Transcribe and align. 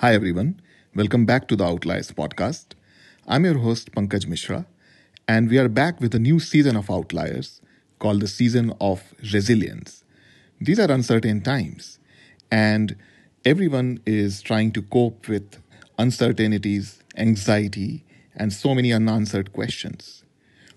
Hi, 0.00 0.14
everyone. 0.14 0.60
Welcome 0.94 1.26
back 1.26 1.48
to 1.48 1.56
the 1.56 1.64
Outliers 1.64 2.12
podcast. 2.12 2.66
I'm 3.26 3.44
your 3.44 3.58
host, 3.58 3.90
Pankaj 3.90 4.28
Mishra, 4.28 4.64
and 5.26 5.50
we 5.50 5.58
are 5.58 5.68
back 5.68 6.00
with 6.00 6.14
a 6.14 6.20
new 6.20 6.38
season 6.38 6.76
of 6.76 6.88
Outliers 6.88 7.60
called 7.98 8.20
the 8.20 8.28
Season 8.28 8.72
of 8.80 9.12
Resilience. 9.32 10.04
These 10.60 10.78
are 10.78 10.88
uncertain 10.90 11.40
times, 11.40 11.98
and 12.48 12.94
everyone 13.44 14.00
is 14.06 14.40
trying 14.40 14.70
to 14.72 14.82
cope 14.82 15.26
with 15.28 15.60
uncertainties, 15.98 17.02
anxiety, 17.16 18.04
and 18.36 18.52
so 18.52 18.76
many 18.76 18.92
unanswered 18.92 19.52
questions. 19.52 20.22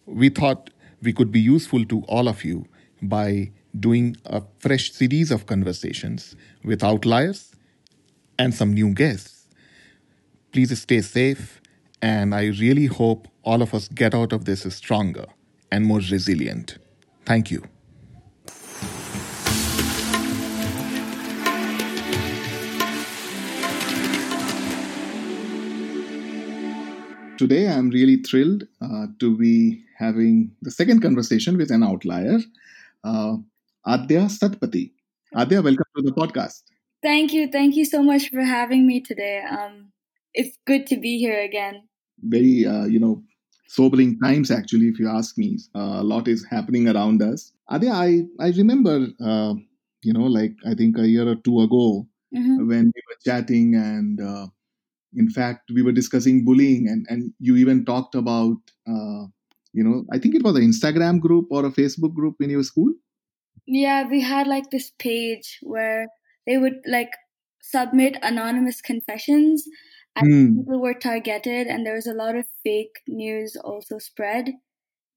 We 0.07 0.29
thought 0.29 0.71
we 1.03 1.13
could 1.13 1.31
be 1.31 1.39
useful 1.39 1.85
to 1.85 2.01
all 2.07 2.27
of 2.27 2.43
you 2.43 2.65
by 3.03 3.51
doing 3.79 4.17
a 4.25 4.41
fresh 4.57 4.91
series 4.91 5.29
of 5.29 5.45
conversations 5.45 6.35
with 6.63 6.83
outliers 6.83 7.51
and 8.37 8.53
some 8.53 8.73
new 8.73 8.93
guests. 8.93 9.47
Please 10.51 10.77
stay 10.79 11.01
safe, 11.01 11.61
and 12.01 12.33
I 12.35 12.47
really 12.47 12.87
hope 12.87 13.27
all 13.43 13.61
of 13.61 13.73
us 13.73 13.87
get 13.87 14.13
out 14.13 14.33
of 14.33 14.45
this 14.45 14.61
stronger 14.73 15.25
and 15.71 15.85
more 15.85 15.99
resilient. 15.99 16.77
Thank 17.25 17.51
you. 17.51 17.63
Today, 27.37 27.67
I'm 27.69 27.89
really 27.89 28.17
thrilled 28.17 28.67
uh, 28.81 29.07
to 29.19 29.35
be 29.35 29.83
having 29.97 30.51
the 30.61 30.69
second 30.69 31.01
conversation 31.01 31.57
with 31.57 31.71
an 31.71 31.83
outlier, 31.83 32.37
uh, 33.03 33.37
Adya 33.87 34.29
Satapathy. 34.29 34.91
Adya, 35.33 35.63
welcome 35.63 35.85
to 35.97 36.03
the 36.03 36.11
podcast. 36.11 36.61
Thank 37.03 37.33
you. 37.33 37.49
Thank 37.49 37.75
you 37.75 37.85
so 37.85 38.03
much 38.03 38.29
for 38.29 38.41
having 38.41 38.85
me 38.85 39.01
today. 39.01 39.43
Um, 39.49 39.91
it's 40.33 40.57
good 40.65 40.85
to 40.87 40.97
be 40.97 41.17
here 41.17 41.41
again. 41.41 41.87
Very, 42.19 42.65
uh, 42.65 42.85
you 42.85 42.99
know, 42.99 43.23
sobering 43.67 44.19
times, 44.19 44.51
actually, 44.51 44.87
if 44.89 44.99
you 44.99 45.09
ask 45.09 45.37
me. 45.37 45.57
Uh, 45.75 46.01
a 46.01 46.03
lot 46.03 46.27
is 46.27 46.45
happening 46.49 46.87
around 46.87 47.21
us. 47.21 47.51
Adya, 47.71 47.91
I, 47.91 48.43
I 48.43 48.49
remember, 48.49 49.07
uh, 49.23 49.53
you 50.03 50.13
know, 50.13 50.25
like 50.25 50.53
I 50.65 50.75
think 50.75 50.97
a 50.97 51.07
year 51.07 51.27
or 51.27 51.35
two 51.35 51.61
ago 51.61 52.07
mm-hmm. 52.35 52.67
when 52.67 52.91
we 52.95 53.01
were 53.07 53.19
chatting 53.25 53.75
and 53.75 54.19
uh, 54.21 54.47
in 55.15 55.29
fact 55.29 55.69
we 55.73 55.81
were 55.81 55.91
discussing 55.91 56.43
bullying 56.45 56.87
and, 56.87 57.05
and 57.09 57.33
you 57.39 57.55
even 57.55 57.85
talked 57.85 58.15
about, 58.15 58.57
uh, 58.87 59.25
you 59.73 59.83
know, 59.83 60.05
I 60.11 60.19
think 60.19 60.35
it 60.35 60.43
was 60.43 60.55
an 60.55 60.63
Instagram 60.63 61.19
group 61.19 61.47
or 61.49 61.65
a 61.65 61.71
Facebook 61.71 62.13
group 62.13 62.35
in 62.41 62.49
your 62.49 62.63
school. 62.63 62.93
Yeah, 63.65 64.07
we 64.07 64.21
had 64.21 64.47
like 64.47 64.69
this 64.69 64.91
page 64.99 65.59
where 65.61 66.07
they 66.45 66.57
would 66.57 66.81
like 66.87 67.11
submit 67.61 68.17
anonymous 68.21 68.81
confessions 68.81 69.65
and 70.15 70.27
mm. 70.27 70.57
people 70.57 70.81
were 70.81 70.93
targeted 70.93 71.67
and 71.67 71.85
there 71.85 71.95
was 71.95 72.07
a 72.07 72.13
lot 72.13 72.35
of 72.35 72.45
fake 72.63 73.01
news 73.07 73.55
also 73.55 73.97
spread 73.97 74.51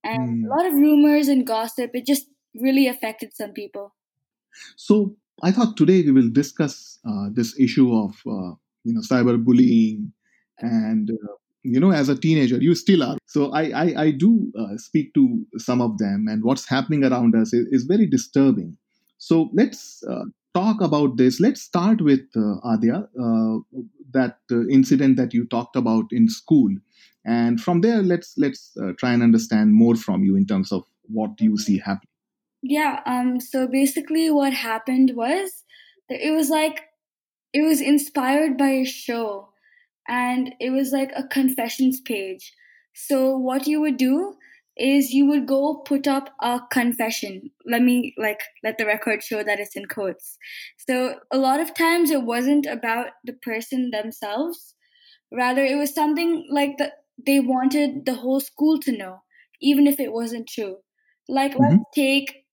and 0.04 0.44
mm. 0.44 0.46
a 0.46 0.48
lot 0.48 0.66
of 0.66 0.74
rumors 0.74 1.28
and 1.28 1.46
gossip 1.46 1.90
it 1.94 2.06
just 2.06 2.26
really 2.54 2.86
affected 2.86 3.34
some 3.34 3.52
people 3.52 3.94
so 4.76 5.16
i 5.42 5.50
thought 5.50 5.76
today 5.76 6.02
we 6.02 6.12
will 6.12 6.30
discuss 6.30 6.98
uh, 7.08 7.28
this 7.32 7.58
issue 7.58 7.92
of 7.92 8.10
uh, 8.26 8.54
you 8.84 8.92
know 8.94 9.00
cyberbullying 9.00 10.10
and 10.60 11.10
uh, 11.10 11.34
you 11.64 11.80
know 11.80 11.90
as 11.90 12.08
a 12.08 12.16
teenager 12.16 12.56
you 12.56 12.74
still 12.74 13.02
are 13.02 13.16
so 13.26 13.50
i 13.52 13.62
i, 13.70 14.02
I 14.04 14.10
do 14.12 14.52
uh, 14.58 14.76
speak 14.76 15.12
to 15.14 15.44
some 15.56 15.80
of 15.80 15.98
them 15.98 16.26
and 16.28 16.44
what's 16.44 16.68
happening 16.68 17.04
around 17.04 17.34
us 17.34 17.52
is, 17.52 17.66
is 17.70 17.84
very 17.84 18.06
disturbing 18.06 18.76
so 19.18 19.50
let's 19.54 20.04
uh, 20.08 20.24
talk 20.54 20.80
about 20.80 21.16
this, 21.16 21.40
let's 21.40 21.60
start 21.60 22.00
with 22.00 22.20
uh, 22.36 22.60
Adya, 22.64 23.08
uh, 23.20 23.80
that 24.12 24.38
uh, 24.50 24.66
incident 24.68 25.16
that 25.16 25.34
you 25.34 25.46
talked 25.46 25.76
about 25.76 26.06
in 26.10 26.28
school, 26.28 26.70
and 27.24 27.60
from 27.60 27.80
there, 27.80 28.02
let's 28.02 28.34
let's 28.38 28.76
uh, 28.80 28.92
try 28.98 29.12
and 29.12 29.22
understand 29.22 29.74
more 29.74 29.96
from 29.96 30.22
you 30.22 30.36
in 30.36 30.46
terms 30.46 30.70
of 30.72 30.84
what 31.02 31.40
you 31.40 31.58
see 31.58 31.78
happening. 31.78 32.08
Yeah. 32.62 33.00
Um. 33.06 33.40
So 33.40 33.66
basically, 33.66 34.30
what 34.30 34.52
happened 34.52 35.12
was 35.14 35.64
it 36.08 36.32
was 36.32 36.48
like 36.50 36.82
it 37.52 37.62
was 37.62 37.80
inspired 37.80 38.56
by 38.56 38.68
a 38.68 38.84
show, 38.84 39.48
and 40.08 40.54
it 40.60 40.70
was 40.70 40.92
like 40.92 41.12
a 41.16 41.26
confessions 41.26 42.00
page. 42.00 42.52
So 42.94 43.36
what 43.36 43.66
you 43.66 43.80
would 43.80 43.96
do 43.96 44.36
is 44.76 45.12
you 45.12 45.26
would 45.26 45.46
go 45.46 45.82
put 45.86 46.06
up 46.06 46.30
a 46.40 46.60
confession. 46.70 47.50
Let 47.64 47.82
me 47.82 48.14
like 48.18 48.40
let 48.62 48.78
the 48.78 48.86
record 48.86 49.22
show 49.22 49.42
that 49.42 49.60
it's 49.60 49.76
in 49.76 49.86
quotes. 49.86 50.36
So 50.88 51.20
a 51.30 51.38
lot 51.38 51.60
of 51.60 51.74
times 51.74 52.10
it 52.10 52.22
wasn't 52.22 52.66
about 52.66 53.08
the 53.24 53.34
person 53.34 53.90
themselves. 53.90 54.74
Rather 55.32 55.64
it 55.64 55.76
was 55.76 55.94
something 55.94 56.46
like 56.50 56.78
that 56.78 56.92
they 57.24 57.40
wanted 57.40 58.04
the 58.04 58.14
whole 58.14 58.40
school 58.40 58.80
to 58.80 58.96
know, 58.96 59.22
even 59.60 59.86
if 59.86 60.00
it 60.00 60.12
wasn't 60.12 60.48
true. 60.48 60.78
Like 61.28 61.52
mm-hmm. 61.52 61.76
let's 61.76 61.84
take 61.94 62.44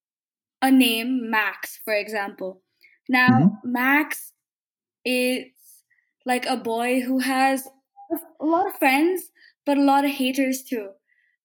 a 0.62 0.70
name, 0.70 1.30
Max, 1.30 1.80
for 1.84 1.94
example. 1.94 2.62
Now 3.10 3.30
mm-hmm. 3.30 3.72
Max 3.72 4.32
is 5.04 5.46
like 6.26 6.46
a 6.46 6.58
boy 6.58 7.02
who 7.02 7.20
has 7.20 7.68
a 8.40 8.46
lot 8.46 8.68
of 8.68 8.76
friends, 8.76 9.32
but 9.66 9.78
a 9.78 9.84
lot 9.84 10.06
of 10.06 10.12
haters 10.12 10.62
too. 10.62 10.90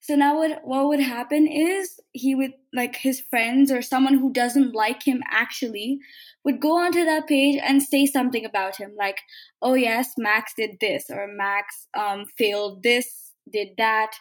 So 0.06 0.15
now 0.15 0.37
what 0.37 0.61
what 0.62 0.87
would 0.87 1.00
happen 1.00 1.49
is 1.49 1.99
he 2.12 2.37
would 2.37 2.53
like 2.72 2.94
his 2.94 3.21
friends 3.21 3.72
or 3.72 3.83
someone 3.83 4.19
who 4.19 4.33
doesn't 4.33 4.72
like 4.72 5.03
him 5.03 5.21
actually 5.28 5.99
would 6.44 6.61
go 6.61 6.77
onto 6.78 7.05
that 7.05 7.27
page 7.27 7.61
and 7.61 7.83
say 7.83 8.06
something 8.06 8.44
about 8.44 8.77
him 8.77 8.93
like, 8.97 9.19
"Oh 9.61 9.75
yes, 9.75 10.12
Max 10.17 10.53
did 10.56 10.78
this 10.81 11.11
or 11.11 11.27
Max 11.27 11.89
um 11.93 12.25
failed 12.39 12.84
this, 12.84 13.33
did 13.53 13.71
that." 13.78 14.12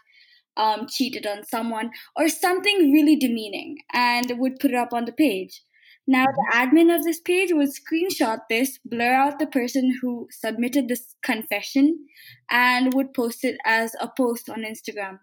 Um, 0.57 0.87
cheated 0.87 1.27
on 1.27 1.43
someone 1.43 1.91
or 2.15 2.29
something 2.29 2.93
really 2.93 3.17
demeaning 3.17 3.79
and 3.93 4.39
would 4.39 4.57
put 4.57 4.71
it 4.71 4.77
up 4.77 4.93
on 4.93 5.03
the 5.03 5.11
page. 5.11 5.61
Now, 6.07 6.23
the 6.25 6.51
admin 6.53 6.95
of 6.95 7.03
this 7.03 7.19
page 7.19 7.51
would 7.51 7.69
screenshot 7.69 8.39
this, 8.49 8.79
blur 8.85 9.13
out 9.13 9.37
the 9.37 9.47
person 9.47 9.97
who 10.01 10.29
submitted 10.31 10.87
this 10.87 11.15
confession, 11.21 12.07
and 12.49 12.93
would 12.93 13.13
post 13.13 13.43
it 13.43 13.57
as 13.65 13.95
a 13.99 14.07
post 14.07 14.49
on 14.49 14.63
Instagram 14.63 15.19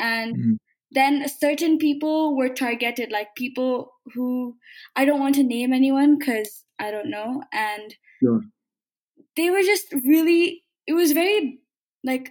and 0.00 0.36
mm-hmm. 0.36 0.52
then 0.90 1.28
certain 1.28 1.78
people 1.78 2.36
were 2.36 2.48
targeted 2.48 3.12
like 3.12 3.34
people 3.36 3.92
who 4.14 4.56
i 4.96 5.04
don't 5.04 5.20
want 5.20 5.34
to 5.34 5.42
name 5.42 5.72
anyone 5.72 6.18
because 6.18 6.64
i 6.78 6.90
don't 6.90 7.10
know 7.10 7.42
and 7.52 7.94
sure. 8.22 8.40
they 9.36 9.50
were 9.50 9.62
just 9.62 9.92
really 10.04 10.64
it 10.86 10.94
was 10.94 11.12
very 11.12 11.60
like 12.02 12.30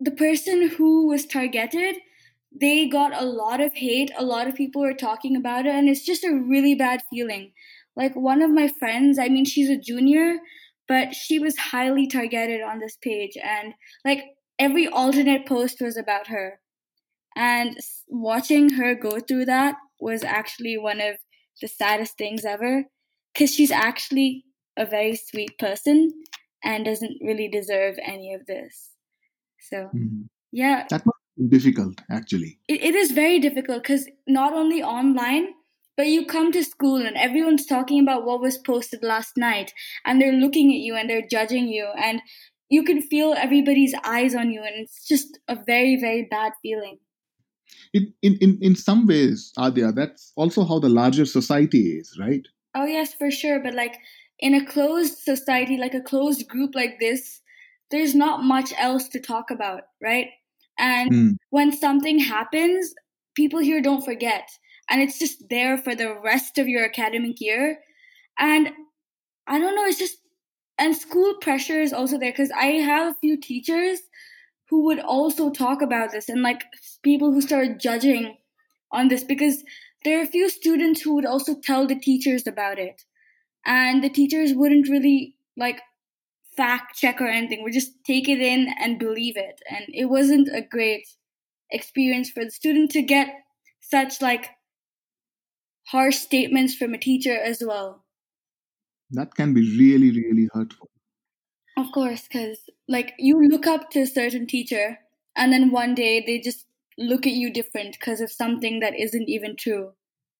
the 0.00 0.10
person 0.10 0.68
who 0.68 1.06
was 1.06 1.26
targeted 1.26 1.96
they 2.58 2.88
got 2.88 3.12
a 3.14 3.24
lot 3.24 3.60
of 3.60 3.74
hate 3.74 4.10
a 4.16 4.24
lot 4.24 4.48
of 4.48 4.54
people 4.54 4.82
were 4.82 4.94
talking 4.94 5.36
about 5.36 5.66
it 5.66 5.74
and 5.74 5.88
it's 5.88 6.04
just 6.04 6.24
a 6.24 6.34
really 6.34 6.74
bad 6.74 7.00
feeling 7.10 7.52
like 7.96 8.14
one 8.16 8.42
of 8.42 8.50
my 8.50 8.66
friends 8.66 9.18
i 9.18 9.28
mean 9.28 9.44
she's 9.44 9.70
a 9.70 9.76
junior 9.76 10.38
but 10.88 11.14
she 11.14 11.38
was 11.38 11.56
highly 11.56 12.08
targeted 12.08 12.60
on 12.60 12.80
this 12.80 12.96
page 13.00 13.36
and 13.42 13.74
like 14.04 14.24
every 14.60 14.86
alternate 14.86 15.46
post 15.46 15.80
was 15.80 15.96
about 15.96 16.28
her. 16.28 16.60
And 17.34 17.76
watching 18.06 18.74
her 18.74 18.94
go 18.94 19.18
through 19.18 19.46
that 19.46 19.76
was 19.98 20.22
actually 20.22 20.76
one 20.76 21.00
of 21.00 21.16
the 21.60 21.68
saddest 21.68 22.16
things 22.18 22.44
ever 22.44 22.84
because 23.32 23.54
she's 23.54 23.70
actually 23.70 24.44
a 24.76 24.84
very 24.84 25.16
sweet 25.16 25.58
person 25.58 26.10
and 26.62 26.84
doesn't 26.84 27.18
really 27.24 27.48
deserve 27.48 27.96
any 28.04 28.34
of 28.34 28.46
this. 28.46 28.90
So, 29.70 29.88
mm-hmm. 29.94 30.22
yeah. 30.52 30.86
That 30.90 31.04
was 31.06 31.14
difficult, 31.48 32.00
actually. 32.10 32.58
it, 32.68 32.82
it 32.82 32.94
is 32.94 33.12
very 33.12 33.38
difficult 33.38 33.82
because 33.82 34.06
not 34.26 34.52
only 34.52 34.82
online, 34.82 35.48
but 35.96 36.06
you 36.06 36.24
come 36.24 36.50
to 36.52 36.64
school 36.64 36.96
and 36.96 37.16
everyone's 37.16 37.66
talking 37.66 38.00
about 38.00 38.24
what 38.24 38.40
was 38.40 38.56
posted 38.58 39.02
last 39.02 39.36
night 39.36 39.72
and 40.04 40.20
they're 40.20 40.32
looking 40.32 40.72
at 40.72 40.78
you 40.78 40.94
and 40.96 41.10
they're 41.10 41.26
judging 41.30 41.68
you 41.68 41.88
and 42.02 42.22
you 42.70 42.84
can 42.84 43.02
feel 43.02 43.34
everybody's 43.34 43.94
eyes 44.04 44.34
on 44.34 44.50
you 44.50 44.62
and 44.62 44.74
it's 44.76 45.06
just 45.06 45.38
a 45.48 45.56
very 45.66 46.00
very 46.00 46.26
bad 46.30 46.52
feeling. 46.62 46.98
In 47.92 48.14
in 48.22 48.36
in, 48.40 48.58
in 48.62 48.76
some 48.76 49.06
ways 49.06 49.52
adya 49.58 49.94
that's 49.94 50.32
also 50.36 50.64
how 50.64 50.78
the 50.78 50.88
larger 50.88 51.26
society 51.26 51.98
is 51.98 52.16
right? 52.18 52.46
Oh 52.74 52.86
yes 52.86 53.12
for 53.12 53.30
sure 53.30 53.60
but 53.62 53.74
like 53.74 53.96
in 54.38 54.54
a 54.54 54.64
closed 54.64 55.18
society 55.18 55.76
like 55.76 55.94
a 55.94 56.00
closed 56.00 56.48
group 56.48 56.74
like 56.74 56.98
this 57.00 57.42
there's 57.90 58.14
not 58.14 58.44
much 58.44 58.72
else 58.78 59.08
to 59.08 59.20
talk 59.20 59.50
about 59.50 59.82
right? 60.00 60.28
And 60.78 61.12
mm. 61.12 61.36
when 61.50 61.72
something 61.72 62.18
happens 62.20 62.94
people 63.34 63.58
here 63.60 63.82
don't 63.82 64.04
forget 64.04 64.48
and 64.88 65.02
it's 65.02 65.18
just 65.18 65.44
there 65.50 65.76
for 65.76 65.94
the 65.94 66.14
rest 66.24 66.58
of 66.58 66.68
your 66.68 66.84
academic 66.84 67.40
year. 67.40 67.80
And 68.38 68.70
i 69.46 69.58
don't 69.58 69.74
know 69.74 69.84
it's 69.84 69.98
just 69.98 70.19
and 70.80 70.96
school 70.96 71.34
pressure 71.34 71.80
is 71.80 71.92
also 71.92 72.18
there 72.18 72.32
because 72.32 72.50
I 72.50 72.66
have 72.80 73.12
a 73.12 73.18
few 73.20 73.36
teachers 73.36 74.00
who 74.70 74.84
would 74.86 74.98
also 74.98 75.50
talk 75.50 75.82
about 75.82 76.10
this 76.10 76.28
and 76.28 76.42
like 76.42 76.64
people 77.02 77.32
who 77.32 77.42
started 77.42 77.78
judging 77.78 78.38
on 78.90 79.08
this 79.08 79.22
because 79.22 79.62
there 80.04 80.18
are 80.18 80.22
a 80.22 80.26
few 80.26 80.48
students 80.48 81.02
who 81.02 81.14
would 81.14 81.26
also 81.26 81.54
tell 81.54 81.86
the 81.86 81.98
teachers 81.98 82.46
about 82.46 82.78
it 82.78 83.04
and 83.66 84.02
the 84.02 84.08
teachers 84.08 84.54
wouldn't 84.54 84.88
really 84.88 85.36
like 85.56 85.82
fact 86.56 86.96
check 86.96 87.20
or 87.20 87.26
anything. 87.26 87.62
We 87.62 87.72
just 87.72 87.92
take 88.04 88.28
it 88.28 88.40
in 88.40 88.72
and 88.80 88.98
believe 88.98 89.36
it. 89.36 89.60
And 89.70 89.84
it 89.88 90.06
wasn't 90.06 90.48
a 90.48 90.62
great 90.62 91.06
experience 91.70 92.30
for 92.30 92.44
the 92.44 92.50
student 92.50 92.90
to 92.92 93.02
get 93.02 93.28
such 93.80 94.22
like 94.22 94.50
harsh 95.88 96.16
statements 96.16 96.74
from 96.74 96.94
a 96.94 96.98
teacher 96.98 97.38
as 97.38 97.62
well. 97.64 98.04
That 99.12 99.34
can 99.34 99.54
be 99.54 99.62
really, 99.78 100.10
really 100.10 100.48
hurtful. 100.52 100.88
Of 101.76 101.92
course, 101.92 102.22
because 102.22 102.58
like 102.88 103.14
you 103.18 103.40
look 103.48 103.66
up 103.66 103.90
to 103.90 104.00
a 104.00 104.06
certain 104.06 104.46
teacher, 104.46 104.98
and 105.36 105.52
then 105.52 105.70
one 105.70 105.94
day 105.94 106.22
they 106.24 106.38
just 106.38 106.66
look 106.98 107.26
at 107.26 107.32
you 107.32 107.52
different 107.52 107.96
because 107.98 108.20
of 108.20 108.30
something 108.30 108.80
that 108.80 108.98
isn't 108.98 109.28
even 109.28 109.56
true. 109.56 109.92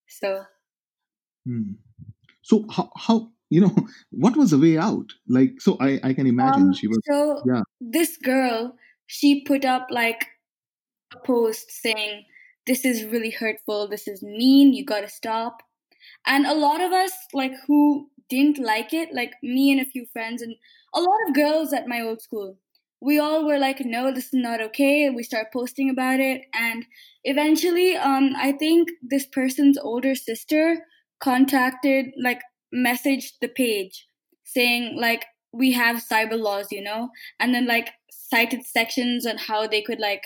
So, 0.07 0.45
hmm. 1.47 1.73
so 2.43 2.67
how, 2.71 2.91
how 2.97 3.31
you 3.49 3.63
know 3.63 3.75
what 4.11 4.37
was 4.37 4.51
the 4.51 4.59
way 4.59 4.77
out? 4.77 5.13
Like, 5.29 5.61
so 5.61 5.77
I 5.81 6.01
I 6.03 6.13
can 6.13 6.27
imagine 6.27 6.69
um, 6.69 6.75
she 6.75 6.89
was. 6.89 6.99
So 7.11 7.43
yeah, 7.47 7.63
this 7.81 8.17
girl 8.17 8.77
she 9.07 9.43
put 9.43 9.65
up 9.65 9.89
like 9.91 10.27
a 11.13 11.19
post 11.27 11.71
saying 11.73 12.25
this 12.67 12.85
is 12.85 13.05
really 13.05 13.31
hurtful, 13.31 13.89
this 13.89 14.07
is 14.07 14.23
mean, 14.23 14.73
you 14.73 14.85
gotta 14.85 15.09
stop. 15.09 15.63
And 16.27 16.47
a 16.47 16.55
lot 16.55 16.81
of 16.81 16.93
us 16.93 17.13
like 17.33 17.53
who 17.67 18.09
didn't 18.31 18.59
like 18.59 18.95
it, 18.95 19.13
like 19.13 19.35
me 19.43 19.71
and 19.73 19.81
a 19.81 19.91
few 19.91 20.07
friends 20.13 20.41
and 20.43 20.55
a 20.95 21.01
lot 21.01 21.19
of 21.29 21.35
girls 21.35 21.73
at 21.73 21.87
my 21.89 22.01
old 22.01 22.23
school, 22.23 22.57
we 23.01 23.19
all 23.19 23.47
were 23.47 23.59
like, 23.59 23.81
no, 23.81 24.13
this 24.13 24.27
is 24.27 24.35
not 24.35 24.61
okay. 24.61 25.11
We 25.11 25.23
start 25.23 25.53
posting 25.53 25.91
about 25.91 26.21
it. 26.21 26.43
And 26.55 26.85
eventually, 27.25 27.97
um, 27.97 28.33
I 28.37 28.53
think 28.53 28.91
this 29.03 29.27
person's 29.27 29.79
older 29.79 30.15
sister 30.15 30.87
contacted, 31.21 32.07
like, 32.23 32.43
messaged 32.75 33.33
the 33.41 33.49
page 33.49 34.07
saying, 34.45 34.97
like, 35.01 35.25
we 35.53 35.73
have 35.73 36.03
cyber 36.05 36.39
laws, 36.39 36.69
you 36.71 36.83
know, 36.83 37.11
and 37.39 37.55
then, 37.55 37.67
like, 37.67 37.91
cited 38.11 38.65
sections 38.65 39.27
on 39.27 39.39
how 39.39 39.67
they 39.67 39.83
could, 39.83 39.99
like, 40.01 40.25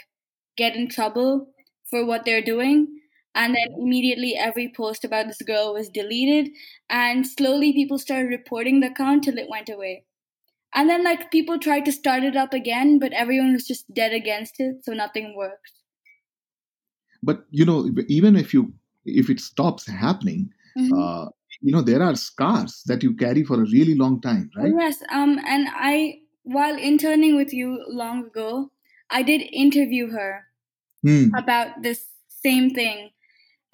get 0.56 0.74
in 0.76 0.88
trouble 0.88 1.48
for 1.90 2.04
what 2.04 2.24
they're 2.24 2.42
doing. 2.42 2.88
And 3.34 3.54
then 3.54 3.76
immediately 3.78 4.36
every 4.36 4.72
post 4.76 5.04
about 5.04 5.26
this 5.26 5.42
girl 5.42 5.74
was 5.74 5.88
deleted. 5.88 6.52
And 6.88 7.26
slowly 7.26 7.72
people 7.72 7.98
started 7.98 8.28
reporting 8.28 8.80
the 8.80 8.90
account 8.90 9.24
till 9.24 9.38
it 9.38 9.48
went 9.50 9.68
away. 9.68 10.04
And 10.74 10.88
then 10.88 11.04
like 11.04 11.30
people 11.30 11.58
tried 11.58 11.84
to 11.84 11.92
start 11.92 12.24
it 12.24 12.36
up 12.36 12.52
again, 12.52 12.98
but 12.98 13.12
everyone 13.12 13.52
was 13.52 13.66
just 13.66 13.92
dead 13.94 14.12
against 14.12 14.58
it, 14.58 14.84
so 14.84 14.92
nothing 14.92 15.34
worked. 15.36 15.70
But 17.22 17.44
you 17.50 17.64
know, 17.64 17.88
even 18.08 18.34
if 18.36 18.52
you 18.52 18.74
if 19.04 19.30
it 19.30 19.38
stops 19.38 19.86
happening, 19.86 20.50
mm-hmm. 20.76 20.92
uh, 20.92 21.26
you 21.60 21.72
know 21.72 21.80
there 21.80 22.02
are 22.02 22.16
scars 22.16 22.82
that 22.86 23.04
you 23.04 23.14
carry 23.14 23.44
for 23.44 23.62
a 23.62 23.66
really 23.66 23.94
long 23.94 24.20
time, 24.20 24.50
right? 24.56 24.72
Oh, 24.74 24.80
yes. 24.80 25.02
Um, 25.12 25.38
and 25.46 25.68
I 25.70 26.18
while 26.42 26.76
interning 26.76 27.36
with 27.36 27.54
you 27.54 27.84
long 27.88 28.26
ago, 28.26 28.70
I 29.10 29.22
did 29.22 29.42
interview 29.52 30.10
her 30.10 30.44
hmm. 31.02 31.28
about 31.36 31.82
this 31.82 32.04
same 32.28 32.70
thing. 32.70 33.10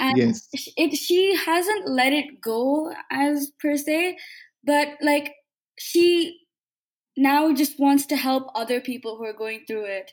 And 0.01 0.17
yes. 0.17 0.49
it 0.77 0.97
she 0.97 1.37
hasn't 1.37 1.87
let 1.87 2.13
it 2.13 2.41
go 2.41 2.93
as 3.11 3.53
per 3.61 3.77
se, 3.77 4.17
but 4.65 4.89
like 5.03 5.35
she 5.79 6.41
now 7.17 7.53
just 7.53 7.79
wants 7.79 8.07
to 8.07 8.17
help 8.17 8.51
other 8.55 8.81
people 8.81 9.17
who 9.17 9.25
are 9.25 9.35
going 9.35 9.65
through 9.67 9.85
it. 9.85 10.13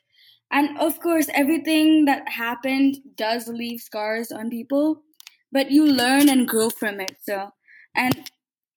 And 0.52 0.78
of 0.78 1.00
course, 1.00 1.28
everything 1.34 2.06
that 2.06 2.28
happened 2.28 2.98
does 3.16 3.48
leave 3.48 3.80
scars 3.82 4.32
on 4.32 4.50
people, 4.50 5.04
but 5.52 5.72
you 5.72 5.86
learn 5.86 6.30
and 6.30 6.48
grow 6.48 6.70
from 6.70 7.00
it. 7.00 7.16
So, 7.22 7.52
and 7.96 8.30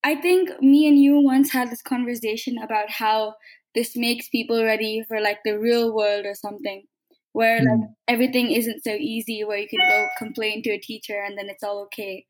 I 0.05 0.15
think 0.15 0.63
me 0.63 0.87
and 0.89 0.99
you 0.99 1.21
once 1.21 1.53
had 1.53 1.71
this 1.71 1.83
conversation 1.83 2.57
about 2.59 2.91
how 2.91 3.35
this 3.75 3.97
makes 3.97 4.29
people 4.29 4.65
ready 4.65 5.05
for 5.07 5.21
like 5.21 5.41
the 5.45 5.59
real 5.59 5.95
world 5.95 6.25
or 6.25 6.35
something 6.35 6.85
where 7.33 7.61
mm. 7.61 7.67
like 7.67 7.91
everything 8.09 8.51
isn't 8.51 8.83
so 8.83 8.91
easy 8.91 9.45
where 9.45 9.59
you 9.59 9.69
can 9.69 9.81
go 9.89 10.07
complain 10.19 10.63
to 10.63 10.71
a 10.71 10.79
teacher 10.79 11.21
and 11.25 11.39
then 11.39 11.49
it's 11.49 11.63
all 11.63 11.83
okay. 11.85 12.27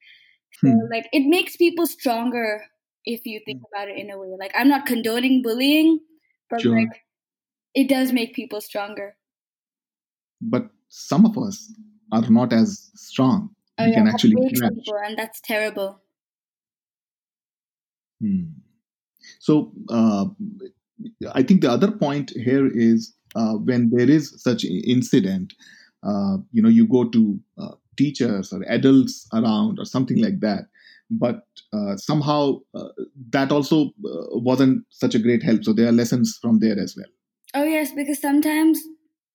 So 0.60 0.68
mm. 0.68 0.90
like 0.90 1.08
it 1.12 1.26
makes 1.26 1.56
people 1.56 1.86
stronger 1.86 2.62
if 3.04 3.24
you 3.24 3.40
think 3.44 3.62
about 3.72 3.88
it 3.88 3.98
in 3.98 4.10
a 4.10 4.18
way. 4.18 4.28
Like 4.38 4.52
I'm 4.54 4.68
not 4.68 4.86
condoning 4.86 5.42
bullying, 5.42 6.00
but 6.48 6.60
sure. 6.60 6.78
like 6.78 7.02
it 7.74 7.88
does 7.88 8.12
make 8.12 8.34
people 8.34 8.60
stronger. 8.60 9.16
But 10.40 10.70
some 10.88 11.24
of 11.24 11.36
us 11.38 11.72
are 12.12 12.28
not 12.28 12.52
as 12.52 12.90
strong. 12.94 13.50
Oh, 13.78 13.84
we 13.84 13.90
yeah, 13.90 13.96
can 13.96 14.08
actually 14.08 14.36
people, 14.48 14.96
and 15.04 15.16
that's 15.16 15.40
terrible. 15.40 16.00
Hmm. 18.20 18.42
So 19.38 19.72
uh, 19.88 20.26
I 21.32 21.42
think 21.42 21.62
the 21.62 21.70
other 21.70 21.90
point 21.90 22.30
here 22.30 22.66
is 22.66 23.14
uh, 23.34 23.54
when 23.54 23.90
there 23.90 24.10
is 24.10 24.34
such 24.42 24.64
incident, 24.64 25.52
uh, 26.02 26.38
you 26.52 26.62
know, 26.62 26.68
you 26.68 26.86
go 26.86 27.08
to 27.08 27.40
uh, 27.58 27.74
teachers 27.96 28.52
or 28.52 28.62
adults 28.68 29.28
around 29.32 29.78
or 29.78 29.84
something 29.84 30.22
like 30.22 30.40
that 30.40 30.64
but 31.10 31.44
uh, 31.72 31.96
somehow 31.96 32.60
uh, 32.74 32.88
that 33.30 33.50
also 33.50 33.86
uh, 33.86 34.38
wasn't 34.38 34.84
such 34.90 35.14
a 35.14 35.18
great 35.18 35.42
help. 35.42 35.64
So 35.64 35.72
there 35.72 35.88
are 35.88 35.92
lessons 35.92 36.38
from 36.40 36.60
there 36.60 36.78
as 36.78 36.96
well. 36.96 37.06
Oh, 37.52 37.64
yes, 37.64 37.92
because 37.92 38.20
sometimes 38.20 38.80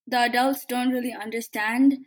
the 0.07 0.19
adults 0.19 0.65
don't 0.67 0.91
really 0.91 1.13
understand. 1.13 1.97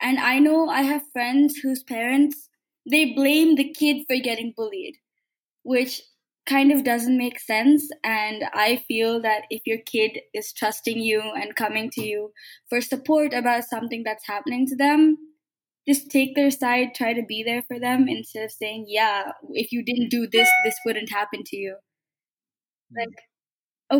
And 0.00 0.18
I 0.18 0.38
know 0.38 0.68
I 0.68 0.82
have 0.82 1.02
friends 1.12 1.56
whose 1.56 1.82
parents 1.82 2.50
they 2.88 3.14
blame 3.14 3.54
the 3.54 3.72
kid 3.72 4.04
for 4.06 4.16
getting 4.18 4.52
bullied, 4.54 4.96
which 5.62 6.02
kind 6.46 6.70
of 6.70 6.84
doesn't 6.84 7.16
make 7.16 7.38
sense. 7.40 7.88
And 8.02 8.44
I 8.52 8.84
feel 8.88 9.20
that 9.22 9.42
if 9.50 9.62
your 9.64 9.78
kid 9.78 10.18
is 10.34 10.52
trusting 10.52 10.98
you 10.98 11.20
and 11.20 11.56
coming 11.56 11.90
to 11.90 12.04
you 12.04 12.32
for 12.68 12.80
support 12.80 13.32
about 13.32 13.64
something 13.64 14.02
that's 14.04 14.26
happening 14.26 14.66
to 14.68 14.76
them, 14.76 15.16
just 15.86 16.10
take 16.10 16.34
their 16.34 16.50
side, 16.50 16.94
try 16.94 17.12
to 17.12 17.22
be 17.26 17.42
there 17.42 17.62
for 17.62 17.78
them 17.78 18.06
instead 18.08 18.44
of 18.44 18.52
saying, 18.52 18.86
yeah, 18.88 19.32
if 19.52 19.70
you 19.70 19.82
didn't 19.84 20.10
do 20.10 20.26
this, 20.26 20.48
this 20.64 20.78
wouldn't 20.84 21.10
happen 21.10 21.42
to 21.44 21.56
you. 21.56 21.76
Hmm. 22.90 23.00
Like, 23.00 23.18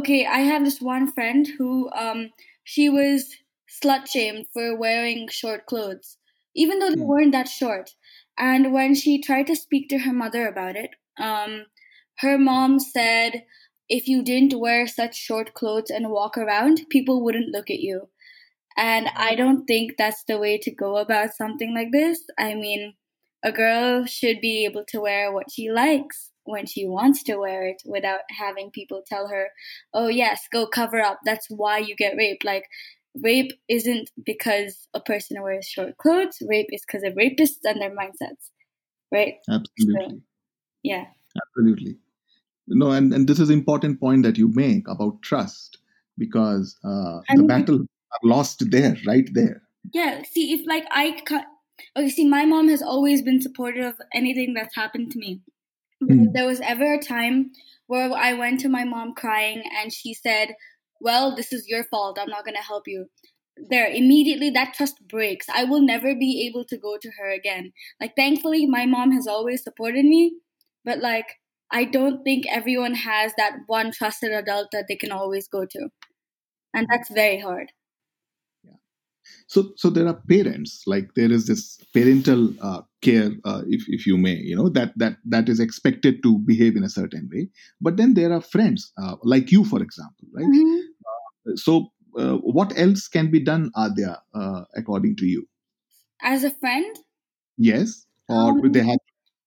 okay, 0.01 0.27
I 0.27 0.41
have 0.41 0.65
this 0.65 0.81
one 0.81 1.13
friend 1.13 1.47
who, 1.59 1.91
um, 1.93 2.31
she 2.63 2.89
was 2.89 3.35
slut 3.83 4.09
shamed 4.09 4.47
for 4.53 4.79
wearing 4.79 5.29
short 5.31 5.67
clothes, 5.67 6.17
even 6.57 6.79
though 6.79 6.91
they 6.91 7.01
hmm. 7.01 7.07
weren't 7.07 7.33
that 7.33 7.49
short. 7.49 7.91
And 8.39 8.73
when 8.73 8.95
she 8.95 9.21
tried 9.21 9.47
to 9.49 9.57
speak 9.57 9.89
to 9.91 9.99
her 9.99 10.13
mother 10.13 10.49
about 10.49 10.77
it, 10.77 10.91
um, 11.21 11.67
her 12.19 12.39
mom 12.39 12.79
said, 12.79 13.45
if 13.89 14.09
you 14.09 14.23
didn't 14.23 14.59
wear 14.59 14.87
such 14.87 15.17
short 15.17 15.55
clothes 15.55 15.91
and 15.91 16.11
walk 16.11 16.39
around, 16.39 16.81
people 16.91 17.23
wouldn't 17.23 17.53
look 17.53 17.71
at 17.71 17.81
you. 17.81 18.09
And 18.77 19.09
I 19.15 19.35
mm. 19.35 19.37
don't 19.37 19.67
think 19.67 19.93
that's 19.97 20.25
the 20.25 20.39
way 20.39 20.59
to 20.59 20.71
go 20.71 20.97
about 20.97 21.35
something 21.35 21.75
like 21.75 21.93
this. 21.93 22.21
I 22.39 22.55
mean, 22.55 22.95
a 23.45 23.53
girl 23.53 24.07
should 24.07 24.41
be 24.41 24.65
able 24.65 24.85
to 24.89 25.01
wear 25.01 25.33
what 25.33 25.51
she 25.51 25.71
likes 25.71 26.31
when 26.45 26.67
she 26.67 26.87
wants 26.87 27.23
to 27.25 27.37
wear 27.37 27.67
it 27.67 27.83
without 27.85 28.21
having 28.31 28.71
people 28.71 29.03
tell 29.07 29.29
her, 29.29 29.49
oh, 29.93 30.09
yes, 30.09 30.43
go 30.53 30.67
cover 30.67 31.01
up. 31.01 31.21
That's 31.25 31.47
why 31.49 31.79
you 31.79 31.95
get 31.97 32.17
raped. 32.17 32.45
Like, 32.45 32.65
rape 33.23 33.53
isn't 33.69 34.11
because 34.25 34.89
a 34.95 35.01
person 35.01 35.43
wears 35.43 35.67
short 35.67 35.97
clothes, 35.99 36.39
rape 36.47 36.69
is 36.71 36.83
because 36.87 37.03
of 37.05 37.15
rapists 37.15 37.65
and 37.65 37.81
their 37.81 37.95
mindsets, 37.95 38.51
right? 39.13 39.35
Absolutely. 39.49 40.07
So, 40.09 40.21
yeah. 40.83 41.05
Absolutely. 41.37 41.97
No, 42.67 42.91
and, 42.93 43.13
and 43.13 43.29
this 43.29 43.39
is 43.39 43.51
important 43.51 44.01
point 44.01 44.23
that 44.23 44.39
you 44.39 44.49
make 44.55 44.89
about 44.89 45.23
trust 45.23 45.79
because 46.17 46.77
uh, 46.85 47.21
the 47.35 47.43
battle 47.43 47.81
are 47.81 48.21
lost 48.23 48.71
there, 48.71 48.97
right 49.07 49.29
there. 49.33 49.63
Yeah. 49.93 50.23
See, 50.23 50.53
if 50.53 50.67
like 50.67 50.85
I 50.91 51.21
cut. 51.27 51.45
Okay, 51.97 52.09
see, 52.09 52.27
my 52.27 52.45
mom 52.45 52.69
has 52.69 52.83
always 52.83 53.21
been 53.23 53.43
supportive 53.43 53.85
of 53.85 53.95
anything 54.15 54.55
that's 54.55 54.77
happened 54.77 55.11
to 55.13 55.19
me. 55.19 55.41
Mm. 56.03 56.27
if 56.27 56.33
there 56.33 56.47
was 56.47 56.61
ever 56.61 56.95
a 56.95 57.03
time 57.03 57.51
where 57.87 58.13
I 58.13 58.33
went 58.33 58.61
to 58.61 58.69
my 58.69 58.85
mom 58.85 59.15
crying 59.15 59.63
and 59.81 59.93
she 59.93 60.15
said, 60.15 60.55
Well, 61.01 61.35
this 61.35 61.53
is 61.53 61.69
your 61.69 61.85
fault. 61.85 62.19
I'm 62.21 62.29
not 62.29 62.45
going 62.45 62.57
to 62.57 62.63
help 62.63 62.85
you. 62.87 63.07
There, 63.57 63.87
immediately 63.89 64.51
that 64.51 64.75
trust 64.75 65.07
breaks. 65.07 65.47
I 65.53 65.65
will 65.65 65.81
never 65.81 66.15
be 66.15 66.49
able 66.49 66.65
to 66.67 66.77
go 66.77 66.97
to 67.01 67.11
her 67.19 67.31
again. 67.31 67.73
Like, 68.01 68.15
thankfully, 68.17 68.67
my 68.67 68.87
mom 68.87 69.13
has 69.13 69.27
always 69.29 69.63
supported 69.63 70.05
me, 70.05 70.39
but 70.85 70.99
like, 70.99 71.27
I 71.73 71.85
don't 71.85 72.23
think 72.23 72.45
everyone 72.51 72.95
has 72.95 73.33
that 73.37 73.55
one 73.67 73.91
trusted 73.93 74.33
adult 74.33 74.71
that 74.73 74.87
they 74.89 74.97
can 74.97 75.13
always 75.13 75.49
go 75.49 75.65
to. 75.65 75.89
And 76.75 76.87
that's 76.91 77.11
very 77.11 77.41
hard. 77.41 77.71
So 79.47 79.73
so 79.77 79.91
there 79.91 80.07
are 80.07 80.21
parents 80.29 80.83
like 80.87 81.15
there 81.15 81.33
is 81.33 81.47
this 81.47 81.79
parental 81.93 82.53
uh, 82.61 82.83
care 83.03 83.31
uh, 83.45 83.63
if, 83.67 83.85
if 83.89 84.07
you 84.07 84.19
may 84.19 84.37
you 84.37 84.57
know 84.57 84.69
that 84.71 84.93
that 84.97 85.17
that 85.25 85.49
is 85.49 85.61
expected 85.61 86.23
to 86.23 86.39
behave 86.39 86.77
in 86.77 86.85
a 86.85 86.89
certain 86.89 87.29
way. 87.33 87.49
But 87.81 87.97
then 87.97 88.15
there 88.15 88.33
are 88.33 88.41
friends 88.41 88.93
uh, 89.03 89.17
like 89.23 89.51
you 89.51 89.65
for 89.65 89.83
example 89.83 90.29
right? 90.35 90.45
Mm-hmm. 90.45 90.81
Uh, 91.07 91.57
so 91.57 91.89
uh, 92.19 92.37
what 92.37 92.73
else 92.79 93.09
can 93.09 93.31
be 93.31 93.41
done 93.41 93.71
Adya 93.77 94.19
uh, 94.35 94.65
according 94.77 95.17
to 95.17 95.27
you? 95.27 95.47
As 96.23 96.45
a 96.45 96.51
friend? 96.51 96.97
Yes. 97.57 98.07
Or 98.29 98.51
um, 98.51 98.73
they 98.73 98.83
have 98.83 98.99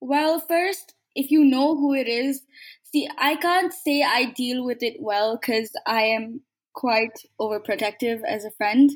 well 0.02 0.40
first 0.40 0.94
if 1.18 1.32
you 1.32 1.44
know 1.44 1.76
who 1.76 1.94
it 1.94 2.08
is, 2.08 2.44
see, 2.84 3.10
I 3.18 3.36
can't 3.36 3.74
say 3.74 4.04
I 4.04 4.32
deal 4.32 4.64
with 4.64 4.82
it 4.82 4.98
well 5.00 5.38
because 5.38 5.72
I 5.86 6.04
am 6.04 6.42
quite 6.74 7.20
overprotective 7.42 8.22
as 8.24 8.46
a 8.46 8.52
friend. 8.52 8.92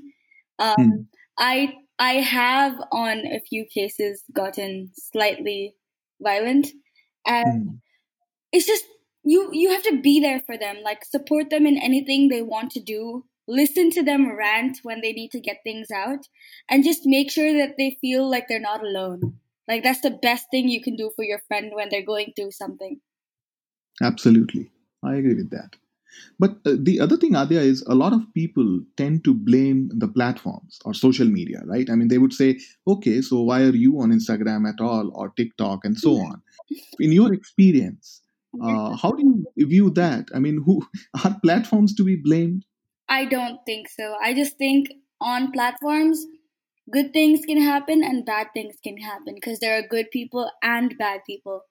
Um, 0.60 0.76
mm. 0.78 1.06
I 1.38 1.74
I 2.00 2.14
have 2.14 2.80
on 2.92 3.26
a 3.26 3.40
few 3.40 3.66
cases 3.66 4.24
gotten 4.32 4.92
slightly 4.94 5.76
violent, 6.22 6.68
and 7.26 7.68
mm. 7.68 7.80
it's 8.52 8.68
just 8.68 8.86
you 9.24 9.50
you 9.52 9.72
have 9.72 9.84
to 9.84 10.00
be 10.00 10.20
there 10.22 10.42
for 10.46 10.58
them, 10.58 10.78
like 10.84 11.04
support 11.04 11.50
them 11.50 11.66
in 11.66 11.78
anything 11.78 12.30
they 12.30 12.44
want 12.44 12.72
to 12.72 12.80
do. 12.80 13.26
Listen 13.48 13.90
to 13.92 14.04
them 14.04 14.38
rant 14.38 14.78
when 14.84 15.02
they 15.02 15.12
need 15.12 15.32
to 15.32 15.40
get 15.40 15.58
things 15.64 15.90
out, 15.92 16.28
and 16.70 16.84
just 16.84 17.02
make 17.06 17.32
sure 17.32 17.52
that 17.54 17.76
they 17.78 17.98
feel 18.00 18.30
like 18.30 18.48
they're 18.48 18.60
not 18.60 18.84
alone. 18.84 19.41
Like 19.72 19.84
that's 19.84 20.02
the 20.02 20.12
best 20.12 20.48
thing 20.52 20.68
you 20.68 20.82
can 20.82 20.98
do 20.98 21.12
for 21.16 21.24
your 21.24 21.40
friend 21.48 21.72
when 21.74 21.88
they're 21.90 22.06
going 22.06 22.34
through 22.36 22.52
something. 22.52 23.00
Absolutely. 24.02 24.70
I 25.02 25.16
agree 25.16 25.36
with 25.36 25.50
that. 25.52 25.78
But 26.38 26.58
uh, 26.66 26.76
the 26.78 27.00
other 27.00 27.16
thing, 27.16 27.36
Adya, 27.36 27.62
is 27.62 27.82
a 27.88 27.96
lot 27.96 28.12
of 28.12 28.22
people 28.34 28.82
tend 28.98 29.24
to 29.24 29.34
blame 29.34 29.90
the 29.94 30.10
platforms 30.10 30.80
or 30.84 30.94
social 30.94 31.26
media, 31.26 31.62
right? 31.66 31.90
I 31.90 31.96
mean, 31.96 32.10
they 32.10 32.18
would 32.18 32.34
say, 32.34 32.60
okay, 32.86 33.22
so 33.22 33.44
why 33.44 33.62
are 33.62 33.78
you 33.86 34.02
on 34.02 34.12
Instagram 34.12 34.68
at 34.68 34.82
all 34.82 35.10
or 35.16 35.30
TikTok 35.38 35.86
and 35.86 35.98
so 35.98 36.18
on? 36.18 36.42
In 37.00 37.14
your 37.14 37.34
experience, 37.34 38.22
uh, 38.62 38.98
how 38.98 39.12
do 39.12 39.46
you 39.56 39.68
view 39.68 39.90
that? 39.92 40.28
I 40.36 40.40
mean, 40.40 40.62
who 40.66 40.86
are 41.24 41.40
platforms 41.42 41.96
to 41.96 42.04
be 42.04 42.18
blamed? 42.18 42.66
I 43.08 43.24
don't 43.24 43.60
think 43.66 43.88
so. 43.88 44.16
I 44.22 44.34
just 44.34 44.58
think 44.58 44.90
on 45.22 45.54
platforms, 45.54 46.26
good 46.92 47.14
things 47.14 47.42
can 47.46 47.62
happen 47.62 48.04
and 48.04 48.26
bad 48.26 48.48
things 48.54 48.76
can 48.84 48.98
happen 48.98 49.36
because 49.36 49.60
there 49.60 49.78
are 49.78 49.88
good 49.88 50.12
people 50.12 50.52
and 50.62 50.98
bad 50.98 51.22
people. 51.26 51.64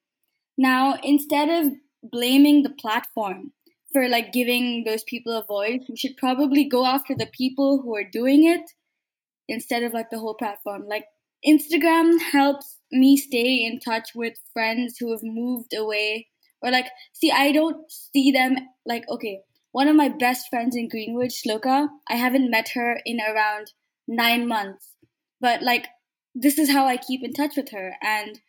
Now, 0.56 0.98
instead 1.02 1.48
of 1.48 1.72
blaming 2.02 2.62
the 2.62 2.70
platform 2.70 3.52
for 3.92 4.08
like 4.08 4.32
giving 4.32 4.84
those 4.84 5.02
people 5.04 5.36
a 5.36 5.44
voice, 5.44 5.80
we 5.88 5.96
should 5.96 6.16
probably 6.16 6.68
go 6.68 6.86
after 6.86 7.14
the 7.14 7.30
people 7.32 7.82
who 7.82 7.94
are 7.96 8.08
doing 8.10 8.44
it 8.44 8.70
instead 9.48 9.82
of 9.82 9.92
like 9.92 10.10
the 10.10 10.18
whole 10.18 10.34
platform. 10.34 10.86
Like 10.88 11.04
Instagram 11.46 12.20
helps 12.20 12.78
me 12.92 13.16
stay 13.16 13.64
in 13.64 13.80
touch 13.80 14.10
with 14.14 14.34
friends 14.52 14.96
who 14.98 15.10
have 15.12 15.22
moved 15.22 15.74
away 15.74 16.28
or 16.62 16.70
like 16.70 16.86
see 17.12 17.30
I 17.30 17.52
don't 17.52 17.90
see 17.90 18.30
them 18.30 18.56
like 18.86 19.04
okay, 19.08 19.40
one 19.72 19.88
of 19.88 19.96
my 19.96 20.08
best 20.08 20.48
friends 20.50 20.76
in 20.76 20.88
Greenwood, 20.88 21.30
Shloka, 21.30 21.88
I 22.08 22.16
haven't 22.16 22.50
met 22.50 22.70
her 22.74 23.00
in 23.04 23.18
around 23.20 23.72
9 24.08 24.46
months 24.46 24.89
but 25.40 25.62
like 25.62 25.86
this 26.34 26.58
is 26.58 26.70
how 26.70 26.86
I 26.86 26.96
keep 26.96 27.24
in 27.24 27.32
touch 27.32 27.56
with 27.56 27.70
her 27.70 27.94
and 28.02 28.40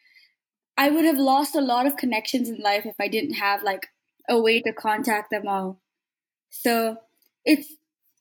I 0.77 0.89
would 0.89 1.05
have 1.05 1.17
lost 1.17 1.55
a 1.55 1.61
lot 1.61 1.85
of 1.85 1.97
connections 1.97 2.49
in 2.49 2.59
life 2.59 2.85
if 2.85 2.95
I 2.99 3.07
didn't 3.07 3.35
have 3.35 3.63
like 3.63 3.87
a 4.29 4.39
way 4.39 4.61
to 4.61 4.73
contact 4.73 5.29
them 5.31 5.47
all. 5.47 5.81
So 6.49 6.97
it's 7.45 7.67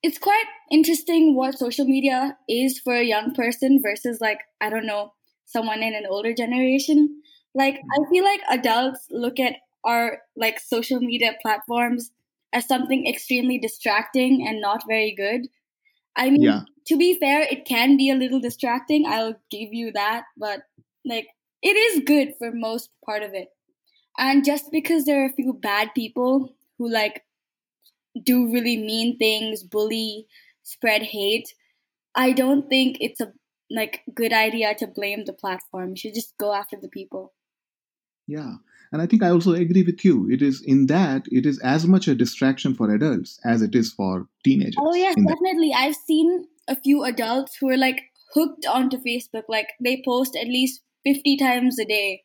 it's 0.02 0.18
quite 0.18 0.44
interesting 0.70 1.34
what 1.34 1.58
social 1.58 1.84
media 1.84 2.38
is 2.48 2.78
for 2.78 2.94
a 2.94 3.04
young 3.04 3.34
person 3.34 3.80
versus 3.82 4.20
like 4.20 4.40
I 4.60 4.70
don't 4.70 4.86
know 4.86 5.12
someone 5.44 5.82
in 5.82 5.94
an 5.94 6.06
older 6.08 6.34
generation. 6.34 7.22
Like 7.54 7.76
I 7.76 8.10
feel 8.10 8.24
like 8.24 8.40
adults 8.48 9.06
look 9.10 9.40
at 9.40 9.56
our 9.84 10.18
like 10.36 10.60
social 10.60 11.00
media 11.00 11.34
platforms 11.42 12.10
as 12.52 12.66
something 12.66 13.06
extremely 13.06 13.58
distracting 13.58 14.46
and 14.46 14.60
not 14.60 14.84
very 14.86 15.14
good. 15.14 15.48
I 16.20 16.28
mean, 16.28 16.42
yeah. 16.42 16.60
to 16.88 16.98
be 16.98 17.18
fair, 17.18 17.40
it 17.40 17.64
can 17.64 17.96
be 17.96 18.10
a 18.10 18.14
little 18.14 18.40
distracting. 18.40 19.06
I'll 19.06 19.40
give 19.50 19.72
you 19.72 19.90
that, 19.92 20.24
but 20.36 20.60
like 21.04 21.28
it 21.62 21.76
is 21.76 22.04
good 22.04 22.34
for 22.38 22.52
most 22.52 22.90
part 23.04 23.22
of 23.22 23.32
it. 23.32 23.48
And 24.18 24.44
just 24.44 24.70
because 24.70 25.06
there 25.06 25.22
are 25.22 25.30
a 25.30 25.32
few 25.32 25.54
bad 25.54 25.94
people 25.94 26.54
who 26.78 26.90
like 26.90 27.24
do 28.22 28.52
really 28.52 28.76
mean 28.76 29.16
things, 29.16 29.62
bully, 29.62 30.26
spread 30.62 31.02
hate, 31.02 31.54
I 32.14 32.32
don't 32.32 32.68
think 32.68 32.98
it's 33.00 33.22
a 33.22 33.32
like 33.70 34.02
good 34.14 34.34
idea 34.34 34.74
to 34.74 34.86
blame 34.86 35.24
the 35.24 35.32
platform. 35.32 35.90
You 35.90 35.96
should 35.96 36.14
just 36.14 36.36
go 36.36 36.52
after 36.52 36.76
the 36.76 36.88
people. 36.88 37.32
Yeah. 38.30 38.54
And 38.92 39.02
I 39.02 39.06
think 39.06 39.22
I 39.22 39.30
also 39.30 39.54
agree 39.54 39.82
with 39.82 40.04
you. 40.04 40.30
It 40.30 40.40
is 40.40 40.62
in 40.62 40.86
that 40.86 41.26
it 41.30 41.46
is 41.46 41.58
as 41.60 41.86
much 41.86 42.06
a 42.06 42.14
distraction 42.14 42.74
for 42.74 42.92
adults 42.92 43.40
as 43.44 43.60
it 43.60 43.74
is 43.74 43.92
for 43.92 44.28
teenagers. 44.44 44.76
Oh 44.78 44.94
yes, 44.94 45.14
definitely. 45.16 45.72
I've 45.76 45.96
seen 45.96 46.46
a 46.68 46.76
few 46.76 47.04
adults 47.04 47.56
who 47.56 47.68
are 47.70 47.76
like 47.76 48.00
hooked 48.34 48.66
onto 48.66 48.98
Facebook. 48.98 49.44
Like 49.48 49.68
they 49.82 50.02
post 50.04 50.36
at 50.36 50.46
least 50.46 50.82
fifty 51.04 51.36
times 51.36 51.78
a 51.78 51.84
day, 51.84 52.22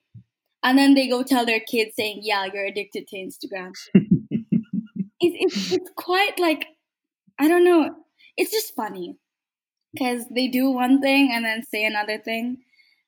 and 0.63 0.77
then 0.77 0.95
they 0.95 1.07
go 1.07 1.21
tell 1.21 1.45
their 1.45 1.59
kids 1.59 1.95
saying, 1.95 2.21
"Yeah, 2.23 2.47
you're 2.51 2.65
addicted 2.65 3.07
to 3.09 3.17
Instagram." 3.17 3.73
it's, 3.93 5.55
it's 5.55 5.71
it's 5.71 5.91
quite 5.95 6.39
like 6.39 6.65
I 7.37 7.47
don't 7.47 7.63
know. 7.63 7.95
It's 8.37 8.51
just 8.51 8.75
funny 8.75 9.17
because 9.93 10.25
they 10.33 10.47
do 10.47 10.71
one 10.71 10.99
thing 10.99 11.31
and 11.31 11.45
then 11.45 11.61
say 11.63 11.85
another 11.85 12.17
thing. 12.17 12.57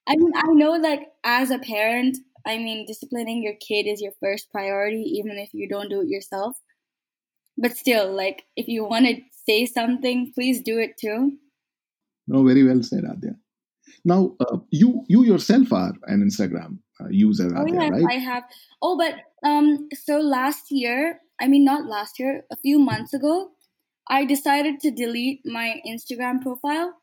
I 0.07 0.15
mean, 0.15 0.31
I 0.35 0.53
know 0.53 0.71
like 0.71 1.07
as 1.23 1.51
a 1.51 1.59
parent, 1.59 2.17
I 2.47 2.57
mean, 2.57 2.85
disciplining 2.85 3.43
your 3.43 3.55
kid 3.55 3.87
is 3.87 4.01
your 4.01 4.13
first 4.21 4.49
priority, 4.51 5.03
even 5.19 5.37
if 5.37 5.53
you 5.53 5.67
don't 5.67 5.89
do 5.89 6.01
it 6.01 6.07
yourself. 6.07 6.57
But 7.57 7.75
still, 7.75 8.13
like, 8.13 8.45
if 8.55 8.67
you 8.67 8.85
want 8.85 9.05
to 9.07 9.15
say 9.45 9.65
something, 9.65 10.31
please 10.33 10.61
do 10.61 10.79
it 10.79 10.97
too. 10.97 11.33
No, 12.27 12.43
very 12.45 12.63
well 12.63 12.81
said, 12.83 13.03
Adya. 13.03 13.35
Now, 14.05 14.35
uh, 14.39 14.57
you 14.69 15.03
you 15.07 15.23
yourself 15.23 15.73
are 15.73 15.93
an 16.03 16.23
Instagram 16.23 16.79
uh, 17.01 17.09
user, 17.09 17.51
oh, 17.55 17.63
Adya, 17.63 17.81
yes, 17.81 17.91
right? 17.91 18.05
I 18.09 18.19
have. 18.19 18.43
Oh, 18.81 18.97
but 18.97 19.15
um, 19.47 19.89
so 19.93 20.19
last 20.19 20.71
year, 20.71 21.19
I 21.41 21.47
mean, 21.47 21.65
not 21.65 21.85
last 21.85 22.19
year, 22.19 22.43
a 22.51 22.55
few 22.55 22.79
months 22.79 23.13
ago, 23.13 23.51
I 24.07 24.25
decided 24.25 24.79
to 24.81 24.91
delete 24.91 25.41
my 25.45 25.81
Instagram 25.85 26.41
profile 26.41 26.93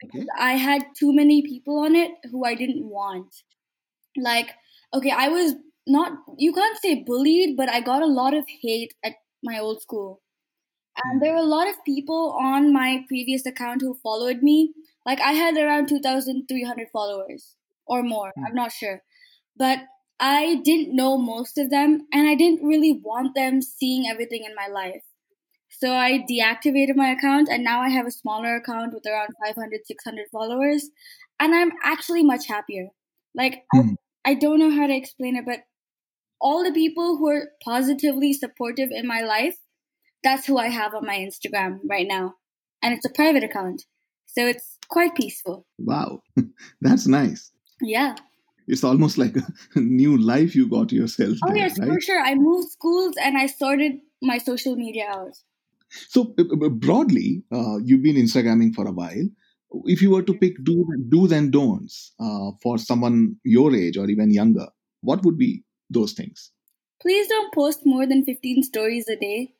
because 0.00 0.22
okay. 0.22 0.38
I 0.38 0.52
had 0.52 0.84
too 0.98 1.12
many 1.14 1.42
people 1.42 1.78
on 1.78 1.96
it 1.96 2.10
who 2.30 2.44
I 2.44 2.54
didn't 2.54 2.84
want. 2.84 3.34
Like, 4.16 4.54
okay, 4.94 5.10
I 5.10 5.28
was 5.28 5.54
not, 5.86 6.12
you 6.38 6.52
can't 6.52 6.78
say 6.78 7.02
bullied, 7.04 7.56
but 7.56 7.68
I 7.68 7.80
got 7.80 8.02
a 8.02 8.06
lot 8.06 8.34
of 8.34 8.44
hate 8.60 8.94
at 9.04 9.14
my 9.42 9.58
old 9.58 9.82
school. 9.82 10.20
And 11.04 11.22
there 11.22 11.32
were 11.32 11.38
a 11.38 11.44
lot 11.44 11.68
of 11.68 11.84
people 11.84 12.36
on 12.38 12.72
my 12.72 13.04
previous 13.08 13.46
account 13.46 13.80
who 13.80 13.98
followed 14.02 14.42
me. 14.42 14.72
Like 15.06 15.20
I 15.20 15.32
had 15.32 15.56
around 15.56 15.88
2,300 15.88 16.88
followers 16.92 17.56
or 17.86 18.02
more. 18.02 18.32
Mm. 18.38 18.44
I'm 18.48 18.54
not 18.54 18.72
sure. 18.72 19.02
But 19.56 19.80
I 20.20 20.60
didn't 20.62 20.94
know 20.94 21.16
most 21.18 21.58
of 21.58 21.70
them 21.70 22.06
and 22.12 22.28
I 22.28 22.34
didn't 22.34 22.64
really 22.64 22.92
want 22.92 23.34
them 23.34 23.62
seeing 23.62 24.06
everything 24.08 24.44
in 24.44 24.54
my 24.54 24.68
life. 24.68 25.02
So 25.70 25.94
I 25.94 26.24
deactivated 26.30 26.94
my 26.94 27.08
account 27.08 27.48
and 27.50 27.64
now 27.64 27.80
I 27.80 27.88
have 27.88 28.06
a 28.06 28.10
smaller 28.10 28.56
account 28.56 28.92
with 28.92 29.06
around 29.06 29.30
500, 29.44 29.80
600 29.84 30.26
followers. 30.30 30.90
And 31.40 31.54
I'm 31.54 31.72
actually 31.82 32.22
much 32.22 32.46
happier. 32.46 32.88
Like, 33.34 33.64
mm. 33.74 33.96
I 34.24 34.34
don't 34.34 34.58
know 34.58 34.70
how 34.70 34.86
to 34.86 34.94
explain 34.94 35.36
it, 35.36 35.44
but 35.44 35.60
all 36.40 36.64
the 36.64 36.72
people 36.72 37.16
who 37.16 37.28
are 37.28 37.48
positively 37.64 38.32
supportive 38.32 38.90
in 38.90 39.06
my 39.06 39.20
life, 39.22 39.56
that's 40.22 40.46
who 40.46 40.58
I 40.58 40.68
have 40.68 40.94
on 40.94 41.06
my 41.06 41.16
Instagram 41.16 41.78
right 41.88 42.06
now. 42.06 42.34
And 42.82 42.94
it's 42.94 43.06
a 43.06 43.10
private 43.10 43.44
account. 43.44 43.84
So 44.26 44.46
it's 44.46 44.78
quite 44.88 45.14
peaceful. 45.14 45.66
Wow. 45.78 46.22
that's 46.80 47.06
nice. 47.06 47.52
Yeah. 47.80 48.16
It's 48.66 48.84
almost 48.84 49.18
like 49.18 49.36
a 49.36 49.46
new 49.80 50.16
life 50.16 50.54
you 50.54 50.68
got 50.68 50.92
yourself. 50.92 51.38
Oh, 51.44 51.48
there, 51.48 51.58
yes, 51.58 51.78
right? 51.78 51.88
for 51.88 52.00
sure. 52.00 52.20
I 52.20 52.34
moved 52.34 52.70
schools 52.70 53.14
and 53.22 53.36
I 53.36 53.46
sorted 53.46 53.94
my 54.20 54.38
social 54.38 54.76
media 54.76 55.06
out. 55.08 55.36
So, 55.90 56.34
broadly, 56.70 57.42
uh, 57.52 57.76
you've 57.84 58.02
been 58.02 58.16
Instagramming 58.16 58.74
for 58.74 58.86
a 58.86 58.92
while 58.92 59.28
if 59.84 60.02
you 60.02 60.10
were 60.10 60.22
to 60.22 60.34
pick 60.34 60.62
do, 60.62 60.86
do's 61.08 61.32
and 61.32 61.52
don'ts 61.52 62.12
uh, 62.20 62.50
for 62.62 62.78
someone 62.78 63.36
your 63.44 63.74
age 63.74 63.96
or 63.96 64.08
even 64.08 64.30
younger, 64.30 64.68
what 65.00 65.24
would 65.24 65.38
be 65.38 65.64
those 65.90 66.12
things? 66.12 66.50
Please 67.00 67.26
don't 67.28 67.52
post 67.54 67.80
more 67.84 68.06
than 68.06 68.24
15 68.24 68.62
stories 68.62 69.08
a 69.08 69.16
day. 69.16 69.54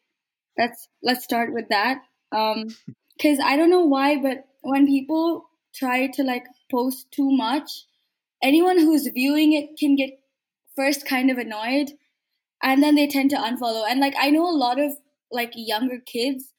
That's 0.56 0.88
let's 1.02 1.24
start 1.24 1.52
with 1.52 1.68
that. 1.70 2.02
Um, 2.30 2.68
cuz 3.20 3.38
I 3.42 3.56
don't 3.56 3.70
know 3.70 3.86
why 3.86 4.16
but 4.16 4.46
when 4.62 4.86
people 4.86 5.48
try 5.74 6.06
to 6.06 6.22
like 6.22 6.46
post 6.70 7.10
too 7.10 7.30
much, 7.30 7.70
anyone 8.42 8.78
who's 8.78 9.08
viewing 9.08 9.52
it 9.52 9.78
can 9.78 9.96
get 9.96 10.20
first 10.76 11.06
kind 11.06 11.30
of 11.30 11.38
annoyed 11.38 11.92
and 12.62 12.82
then 12.82 12.94
they 12.94 13.06
tend 13.06 13.30
to 13.30 13.36
unfollow. 13.36 13.84
And 13.88 14.00
like 14.00 14.14
I 14.18 14.30
know 14.30 14.48
a 14.48 14.60
lot 14.64 14.78
of 14.78 14.92
like 15.30 15.52
younger 15.56 15.98
kids 15.98 16.51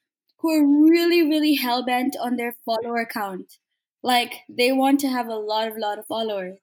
who 0.44 0.52
are 0.52 0.90
really, 0.90 1.22
really 1.22 1.54
hell 1.56 1.84
bent 1.86 2.16
on 2.20 2.36
their 2.36 2.54
follower 2.66 3.06
count. 3.10 3.54
Like 4.02 4.42
they 4.50 4.72
want 4.72 5.00
to 5.00 5.08
have 5.08 5.26
a 5.28 5.36
lot 5.36 5.68
of 5.68 5.78
lot 5.78 5.98
of 5.98 6.06
followers. 6.06 6.58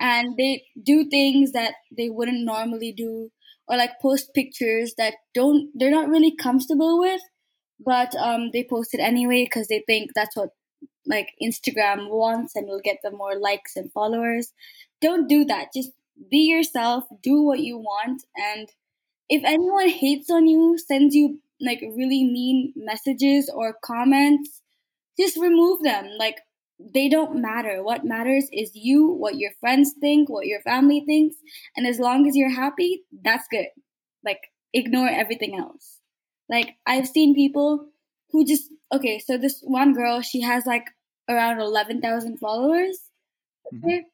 And 0.00 0.36
they 0.36 0.64
do 0.82 1.08
things 1.08 1.52
that 1.52 1.74
they 1.96 2.10
wouldn't 2.10 2.44
normally 2.44 2.92
do 2.92 3.30
or 3.68 3.76
like 3.76 4.00
post 4.02 4.34
pictures 4.34 4.94
that 4.98 5.14
don't 5.34 5.70
they're 5.74 5.90
not 5.92 6.08
really 6.08 6.34
comfortable 6.36 6.98
with, 6.98 7.22
but 7.80 8.16
um 8.16 8.50
they 8.52 8.64
post 8.64 8.94
it 8.94 9.00
anyway 9.00 9.44
because 9.44 9.68
they 9.68 9.84
think 9.86 10.10
that's 10.14 10.36
what 10.36 10.50
like 11.06 11.30
Instagram 11.42 12.10
wants 12.10 12.56
and 12.56 12.66
will 12.68 12.80
get 12.82 12.98
them 13.04 13.16
more 13.16 13.36
likes 13.38 13.76
and 13.76 13.92
followers. 13.92 14.52
Don't 15.00 15.28
do 15.28 15.44
that. 15.46 15.68
Just 15.74 15.92
be 16.30 16.38
yourself, 16.48 17.04
do 17.22 17.42
what 17.42 17.60
you 17.60 17.78
want, 17.78 18.24
and 18.36 18.68
if 19.28 19.42
anyone 19.44 19.88
hates 19.88 20.30
on 20.30 20.46
you, 20.46 20.78
sends 20.78 21.14
you 21.14 21.40
like 21.60 21.80
really 21.80 22.24
mean 22.24 22.72
messages 22.76 23.50
or 23.52 23.76
comments, 23.84 24.62
just 25.18 25.36
remove 25.36 25.82
them. 25.82 26.10
Like 26.18 26.38
they 26.78 27.08
don't 27.08 27.40
matter. 27.40 27.82
What 27.82 28.04
matters 28.04 28.48
is 28.52 28.72
you, 28.74 29.06
what 29.06 29.36
your 29.36 29.52
friends 29.60 29.94
think, 30.00 30.28
what 30.28 30.46
your 30.46 30.60
family 30.62 31.02
thinks, 31.06 31.36
and 31.76 31.86
as 31.86 31.98
long 31.98 32.26
as 32.26 32.36
you're 32.36 32.50
happy, 32.50 33.02
that's 33.22 33.46
good. 33.50 33.66
Like 34.24 34.40
ignore 34.72 35.08
everything 35.08 35.58
else. 35.58 36.00
Like 36.48 36.74
I've 36.86 37.06
seen 37.08 37.34
people 37.34 37.86
who 38.30 38.44
just 38.44 38.70
okay, 38.92 39.18
so 39.18 39.38
this 39.38 39.60
one 39.62 39.94
girl, 39.94 40.20
she 40.20 40.40
has 40.42 40.66
like 40.66 40.86
around 41.28 41.60
11,000 41.60 42.38
followers. 42.38 42.98
Mm-hmm. 43.72 43.86
Okay? 43.86 44.04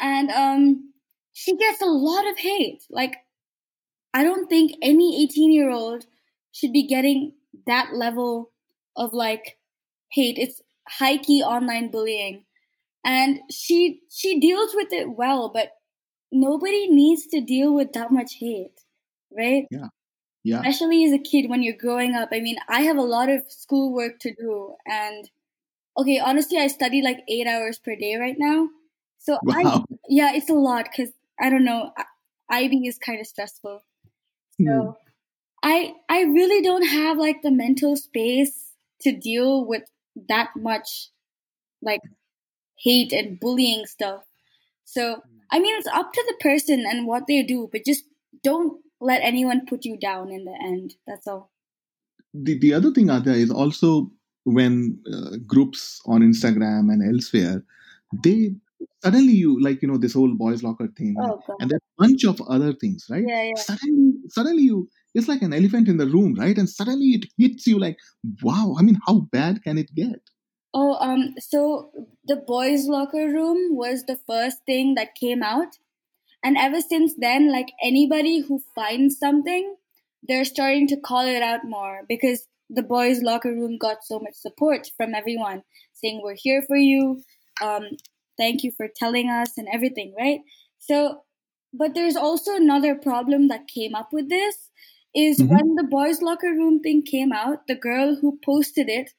And 0.00 0.30
um 0.30 0.92
she 1.32 1.56
gets 1.56 1.80
a 1.80 1.86
lot 1.86 2.28
of 2.28 2.36
hate. 2.38 2.82
Like 2.90 3.16
I 4.12 4.24
don't 4.24 4.48
think 4.48 4.72
any 4.82 5.22
18 5.22 5.52
year 5.52 5.70
old 5.70 6.04
should 6.52 6.72
be 6.72 6.86
getting 6.86 7.32
that 7.66 7.94
level 7.94 8.50
of 8.96 9.12
like 9.12 9.58
hate. 10.10 10.36
It's 10.38 10.60
high 10.88 11.18
key 11.18 11.42
online 11.42 11.90
bullying. 11.90 12.44
And 13.04 13.40
she 13.50 14.00
she 14.10 14.40
deals 14.40 14.74
with 14.74 14.92
it 14.92 15.10
well, 15.10 15.50
but 15.52 15.72
nobody 16.32 16.88
needs 16.88 17.26
to 17.28 17.40
deal 17.40 17.74
with 17.74 17.92
that 17.92 18.10
much 18.10 18.34
hate, 18.40 18.80
right? 19.30 19.66
Yeah. 19.70 19.88
Yeah. 20.44 20.60
Especially 20.60 21.04
as 21.04 21.12
a 21.12 21.18
kid 21.18 21.48
when 21.48 21.62
you're 21.62 21.76
growing 21.76 22.14
up. 22.14 22.30
I 22.32 22.40
mean, 22.40 22.56
I 22.68 22.82
have 22.82 22.96
a 22.96 23.02
lot 23.02 23.28
of 23.28 23.42
schoolwork 23.48 24.18
to 24.20 24.34
do 24.34 24.74
and 24.86 25.30
okay, 25.96 26.18
honestly, 26.18 26.58
I 26.58 26.68
study 26.68 27.02
like 27.02 27.24
8 27.28 27.46
hours 27.46 27.78
per 27.78 27.96
day 27.96 28.16
right 28.16 28.36
now. 28.38 28.68
So 29.18 29.38
wow. 29.42 29.84
I 29.90 29.96
yeah, 30.08 30.32
it's 30.34 30.50
a 30.50 30.54
lot 30.54 30.88
cuz 30.94 31.10
I 31.40 31.50
don't 31.50 31.64
know, 31.64 31.92
IB 32.50 32.86
is 32.86 32.98
kind 32.98 33.20
of 33.20 33.26
stressful. 33.26 33.82
So 34.60 34.64
mm. 34.64 34.96
I 35.62 35.94
I 36.08 36.22
really 36.22 36.62
don't 36.62 36.86
have 36.86 37.18
like 37.18 37.42
the 37.42 37.50
mental 37.50 37.96
space 37.96 38.72
to 39.02 39.12
deal 39.12 39.66
with 39.66 39.82
that 40.28 40.50
much 40.56 41.10
like 41.82 42.00
hate 42.78 43.12
and 43.12 43.38
bullying 43.38 43.86
stuff. 43.86 44.22
So. 44.84 45.22
I 45.50 45.60
mean 45.60 45.74
it's 45.78 45.88
up 45.88 46.12
to 46.12 46.24
the 46.26 46.34
person 46.40 46.84
and 46.86 47.06
what 47.06 47.26
they 47.26 47.42
do, 47.42 47.70
but 47.72 47.86
just 47.86 48.04
don't 48.44 48.82
let 49.00 49.22
anyone 49.22 49.66
put 49.66 49.86
you 49.86 49.96
down 49.96 50.30
in 50.30 50.44
the 50.44 50.56
end. 50.62 50.94
That's 51.06 51.26
all. 51.26 51.50
The 52.34 52.58
the 52.58 52.74
other 52.74 52.92
thing 52.92 53.06
Adya 53.06 53.34
is 53.34 53.50
also 53.50 54.10
when 54.44 54.98
uh, 55.12 55.36
groups 55.46 56.00
on 56.06 56.22
Instagram 56.22 56.92
and 56.92 57.02
elsewhere 57.02 57.64
they 58.24 58.54
suddenly 59.02 59.32
you 59.32 59.60
like 59.62 59.82
you 59.82 59.88
know 59.88 59.98
this 59.98 60.14
whole 60.14 60.34
boys 60.34 60.62
locker 60.62 60.88
thing 60.96 61.14
oh, 61.20 61.40
and 61.60 61.72
a 61.72 61.78
bunch 61.98 62.24
of 62.24 62.40
other 62.48 62.72
things 62.72 63.06
right 63.10 63.24
yeah, 63.26 63.42
yeah. 63.42 63.54
suddenly 63.56 64.14
suddenly 64.28 64.62
you 64.62 64.88
it's 65.18 65.28
like 65.28 65.42
an 65.42 65.52
elephant 65.52 65.88
in 65.88 65.96
the 65.96 66.06
room 66.06 66.34
right? 66.38 66.56
And 66.56 66.68
suddenly 66.68 67.08
it 67.08 67.26
hits 67.36 67.66
you 67.66 67.78
like 67.78 67.98
wow 68.42 68.76
i 68.78 68.82
mean 68.82 68.98
how 69.06 69.20
bad 69.32 69.62
can 69.62 69.78
it 69.78 69.94
get? 69.94 70.20
Oh 70.74 70.94
um 71.00 71.34
so 71.38 71.90
the 72.24 72.36
boys 72.36 72.86
locker 72.86 73.26
room 73.28 73.76
was 73.76 74.04
the 74.04 74.18
first 74.26 74.58
thing 74.66 74.94
that 74.94 75.14
came 75.14 75.42
out. 75.42 75.78
And 76.44 76.56
ever 76.56 76.80
since 76.80 77.14
then 77.18 77.50
like 77.52 77.72
anybody 77.82 78.40
who 78.40 78.62
finds 78.74 79.18
something 79.18 79.74
they're 80.26 80.44
starting 80.44 80.86
to 80.88 80.96
call 80.96 81.26
it 81.26 81.42
out 81.42 81.60
more 81.64 82.02
because 82.08 82.46
the 82.70 82.82
boys 82.82 83.22
locker 83.22 83.52
room 83.52 83.78
got 83.78 84.04
so 84.04 84.18
much 84.18 84.34
support 84.34 84.88
from 84.96 85.14
everyone 85.14 85.62
saying 85.94 86.20
we're 86.22 86.36
here 86.36 86.62
for 86.62 86.76
you. 86.76 87.22
Um, 87.62 87.84
thank 88.36 88.62
you 88.62 88.72
for 88.76 88.88
telling 88.94 89.30
us 89.30 89.56
and 89.56 89.68
everything, 89.72 90.14
right? 90.18 90.40
So, 90.78 91.22
but 91.72 91.94
there's 91.94 92.16
also 92.16 92.54
another 92.54 92.94
problem 92.94 93.48
that 93.48 93.68
came 93.68 93.94
up 93.94 94.12
with 94.12 94.28
this 94.28 94.67
is 95.14 95.38
mm-hmm. 95.38 95.54
when 95.54 95.74
the 95.74 95.84
boys' 95.84 96.22
locker 96.22 96.52
room 96.52 96.80
thing 96.80 97.02
came 97.02 97.32
out, 97.32 97.66
the 97.66 97.74
girl 97.74 98.16
who 98.16 98.38
posted 98.44 98.88
it 98.88 99.12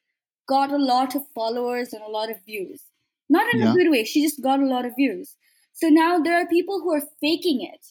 got 0.47 0.71
a 0.71 0.77
lot 0.77 1.15
of 1.15 1.23
followers 1.35 1.93
and 1.93 2.01
a 2.01 2.09
lot 2.09 2.31
of 2.31 2.43
views. 2.45 2.83
Not 3.29 3.53
in 3.53 3.61
yeah. 3.61 3.71
a 3.71 3.75
good 3.75 3.91
way, 3.91 4.03
she 4.03 4.23
just 4.23 4.41
got 4.41 4.59
a 4.59 4.65
lot 4.65 4.85
of 4.85 4.95
views. 4.95 5.35
So 5.73 5.87
now 5.87 6.19
there 6.19 6.35
are 6.35 6.47
people 6.47 6.81
who 6.81 6.93
are 6.93 7.03
faking 7.21 7.61
it 7.61 7.87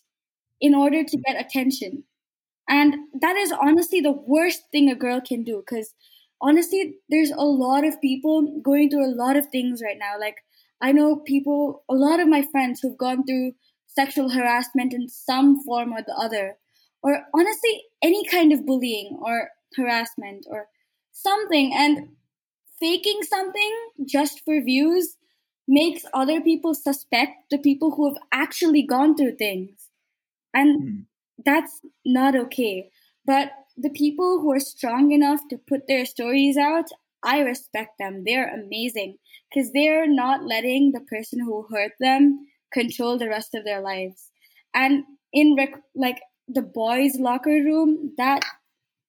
in 0.60 0.74
order 0.74 1.04
to 1.04 1.22
get 1.26 1.40
attention. 1.40 2.04
And 2.68 2.94
that 3.20 3.36
is 3.36 3.52
honestly 3.52 4.00
the 4.00 4.12
worst 4.12 4.62
thing 4.72 4.90
a 4.90 4.94
girl 4.94 5.20
can 5.20 5.42
do 5.42 5.62
because 5.64 5.94
honestly, 6.40 6.96
there's 7.08 7.30
a 7.30 7.44
lot 7.44 7.86
of 7.86 8.00
people 8.00 8.60
going 8.62 8.90
through 8.90 9.06
a 9.06 9.14
lot 9.14 9.36
of 9.36 9.46
things 9.46 9.80
right 9.82 9.96
now. 9.98 10.18
Like, 10.18 10.36
I 10.80 10.92
know 10.92 11.16
people, 11.16 11.84
a 11.88 11.94
lot 11.94 12.20
of 12.20 12.28
my 12.28 12.42
friends 12.42 12.80
who've 12.80 12.98
gone 12.98 13.24
through 13.24 13.52
sexual 13.86 14.30
harassment 14.30 14.92
in 14.92 15.08
some 15.08 15.62
form 15.64 15.92
or 15.92 16.02
the 16.06 16.14
other, 16.14 16.58
or 17.02 17.24
honestly, 17.34 17.84
any 18.02 18.24
kind 18.26 18.52
of 18.52 18.66
bullying 18.66 19.18
or 19.22 19.50
harassment 19.76 20.46
or 20.48 20.66
something. 21.12 21.72
And 21.74 22.08
faking 22.80 23.22
something 23.22 23.76
just 24.04 24.44
for 24.44 24.62
views 24.62 25.16
makes 25.66 26.04
other 26.14 26.40
people 26.40 26.74
suspect 26.74 27.32
the 27.50 27.58
people 27.58 27.94
who 27.94 28.08
have 28.08 28.22
actually 28.32 28.82
gone 28.82 29.16
through 29.16 29.36
things. 29.36 29.90
And 30.54 30.82
mm. 30.82 31.04
that's 31.44 31.80
not 32.04 32.34
okay. 32.34 32.90
But 33.26 33.50
the 33.76 33.90
people 33.90 34.40
who 34.40 34.52
are 34.52 34.60
strong 34.60 35.12
enough 35.12 35.40
to 35.50 35.58
put 35.58 35.86
their 35.86 36.06
stories 36.06 36.56
out, 36.56 36.86
I 37.22 37.40
respect 37.40 37.92
them. 37.98 38.22
They're 38.24 38.52
amazing 38.52 39.18
because 39.48 39.70
they're 39.72 40.08
not 40.08 40.44
letting 40.44 40.92
the 40.92 41.00
person 41.00 41.40
who 41.40 41.66
hurt 41.70 41.92
them 42.00 42.46
control 42.72 43.18
the 43.18 43.28
rest 43.28 43.54
of 43.54 43.64
their 43.64 43.80
lives. 43.80 44.30
And 44.74 45.04
in 45.32 45.54
rec- 45.56 45.82
like 45.94 46.20
the 46.48 46.62
boys' 46.62 47.16
locker 47.18 47.50
room, 47.50 48.14
that 48.16 48.44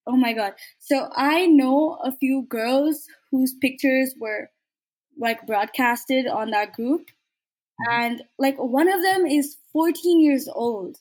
oh 0.07 0.15
my 0.15 0.33
god. 0.33 0.53
So 0.79 1.09
I 1.15 1.45
know 1.45 1.97
a 2.03 2.11
few 2.11 2.45
girls 2.49 3.05
whose 3.31 3.53
pictures 3.53 4.15
were 4.19 4.49
like 5.17 5.45
broadcasted 5.45 6.27
on 6.27 6.51
that 6.51 6.73
group. 6.73 7.01
Mm-hmm. 7.01 8.01
And 8.01 8.23
like 8.37 8.57
one 8.57 8.91
of 8.91 9.01
them 9.01 9.25
is 9.25 9.57
14 9.73 10.21
years 10.21 10.47
old. 10.47 10.97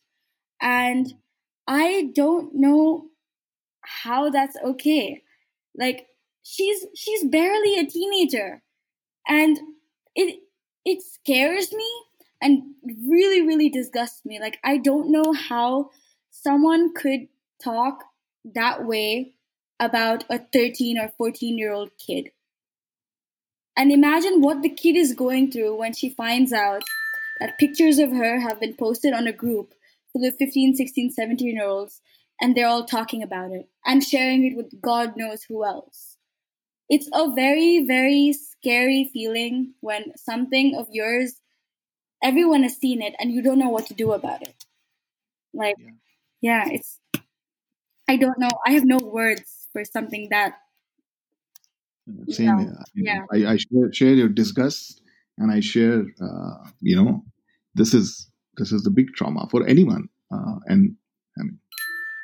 And 0.60 1.14
I 1.66 2.10
don't 2.14 2.54
know 2.54 3.06
how 3.82 4.30
that's 4.30 4.56
okay. 4.64 5.22
Like 5.76 6.08
she's 6.48 6.86
she's 6.94 7.24
barely 7.24 7.78
a 7.78 7.86
teenager 7.86 8.62
and 9.26 9.58
it 10.14 10.40
it 10.84 11.02
scares 11.02 11.72
me 11.72 11.88
and 12.40 12.62
really 13.06 13.42
really 13.42 13.68
disgusts 13.68 14.24
me 14.24 14.40
like 14.40 14.58
i 14.64 14.78
don't 14.78 15.10
know 15.10 15.32
how 15.32 15.90
someone 16.42 16.94
could 16.94 17.28
talk 17.62 18.04
that 18.44 18.84
way 18.84 19.32
about 19.80 20.24
a 20.28 20.38
13 20.38 20.98
or 20.98 21.08
14 21.16 21.58
year 21.58 21.72
old 21.72 21.90
kid. 21.98 22.30
And 23.76 23.92
imagine 23.92 24.40
what 24.40 24.62
the 24.62 24.68
kid 24.68 24.96
is 24.96 25.14
going 25.14 25.50
through 25.52 25.76
when 25.76 25.92
she 25.92 26.10
finds 26.10 26.52
out 26.52 26.82
that 27.40 27.58
pictures 27.58 27.98
of 27.98 28.10
her 28.10 28.40
have 28.40 28.60
been 28.60 28.74
posted 28.74 29.12
on 29.12 29.26
a 29.26 29.32
group 29.32 29.72
for 30.12 30.20
the 30.20 30.32
15 30.32 30.74
16 30.74 31.12
17 31.12 31.54
year 31.54 31.66
olds 31.66 32.00
and 32.40 32.56
they're 32.56 32.66
all 32.66 32.84
talking 32.84 33.22
about 33.22 33.52
it 33.52 33.68
and 33.84 34.02
sharing 34.02 34.44
it 34.44 34.56
with 34.56 34.80
god 34.80 35.16
knows 35.16 35.44
who 35.44 35.64
else. 35.64 36.16
It's 36.88 37.08
a 37.12 37.30
very, 37.32 37.84
very 37.86 38.32
scary 38.32 39.10
feeling 39.12 39.74
when 39.80 40.16
something 40.16 40.74
of 40.74 40.88
yours, 40.90 41.34
everyone 42.22 42.62
has 42.62 42.76
seen 42.76 43.02
it 43.02 43.14
and 43.20 43.30
you 43.30 43.42
don't 43.42 43.58
know 43.58 43.68
what 43.68 43.86
to 43.86 43.94
do 43.94 44.12
about 44.12 44.42
it. 44.42 44.64
Like, 45.52 45.76
yeah, 45.78 45.90
yeah 46.40 46.64
it's, 46.70 46.98
I 48.08 48.16
don't 48.16 48.38
know. 48.38 48.50
I 48.66 48.72
have 48.72 48.86
no 48.86 48.98
words 48.98 49.68
for 49.72 49.84
something 49.84 50.28
that. 50.30 50.54
Same 52.28 52.58
here. 52.58 52.74
Yeah. 52.94 53.24
I, 53.30 53.52
I 53.52 53.56
share, 53.58 53.92
share 53.92 54.14
your 54.14 54.28
disgust 54.28 55.02
and 55.36 55.52
I 55.52 55.60
share, 55.60 56.06
uh, 56.22 56.70
you 56.80 56.96
know, 56.96 57.22
this 57.74 57.92
is 57.92 58.30
this 58.56 58.72
is 58.72 58.82
the 58.82 58.90
big 58.90 59.14
trauma 59.14 59.46
for 59.50 59.66
anyone. 59.66 60.08
Uh, 60.32 60.56
and 60.66 60.96
I 61.38 61.42
mean, 61.42 61.58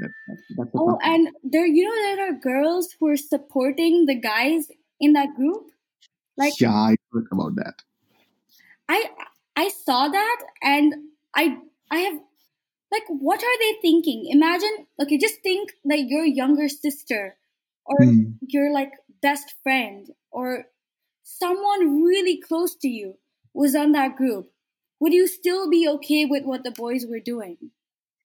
that, 0.00 0.11
that's 0.57 0.70
oh, 0.74 0.98
and 1.03 1.29
there, 1.44 1.66
you 1.66 1.85
know, 1.85 2.16
there 2.16 2.31
are 2.31 2.40
girls 2.40 2.96
who 2.98 3.09
are 3.09 3.16
supporting 3.16 4.07
the 4.07 4.14
guys 4.14 4.68
in 5.00 5.12
that 5.12 5.35
group. 5.37 5.66
Like, 6.37 6.55
yeah, 6.61 6.72
I 6.72 6.96
heard 7.12 7.27
about 7.31 7.57
that. 7.57 7.74
I 8.88 9.11
I 9.55 9.68
saw 9.68 10.09
that, 10.09 10.40
and 10.62 10.94
I 11.35 11.59
I 11.90 11.98
have 11.98 12.20
like, 12.90 13.04
what 13.08 13.42
are 13.42 13.58
they 13.58 13.78
thinking? 13.80 14.28
Imagine, 14.30 14.86
okay, 15.00 15.18
just 15.18 15.42
think 15.42 15.72
that 15.84 16.06
your 16.08 16.24
younger 16.24 16.68
sister 16.68 17.36
or 17.84 17.98
mm. 17.98 18.34
your 18.40 18.72
like 18.72 18.92
best 19.22 19.54
friend 19.62 20.08
or 20.30 20.66
someone 21.22 22.02
really 22.02 22.40
close 22.40 22.76
to 22.76 22.88
you 22.88 23.14
was 23.52 23.74
on 23.74 23.92
that 23.92 24.16
group. 24.16 24.50
Would 25.00 25.12
you 25.12 25.26
still 25.26 25.68
be 25.68 25.88
okay 25.88 26.24
with 26.24 26.44
what 26.44 26.64
the 26.64 26.70
boys 26.70 27.04
were 27.08 27.20
doing? 27.20 27.56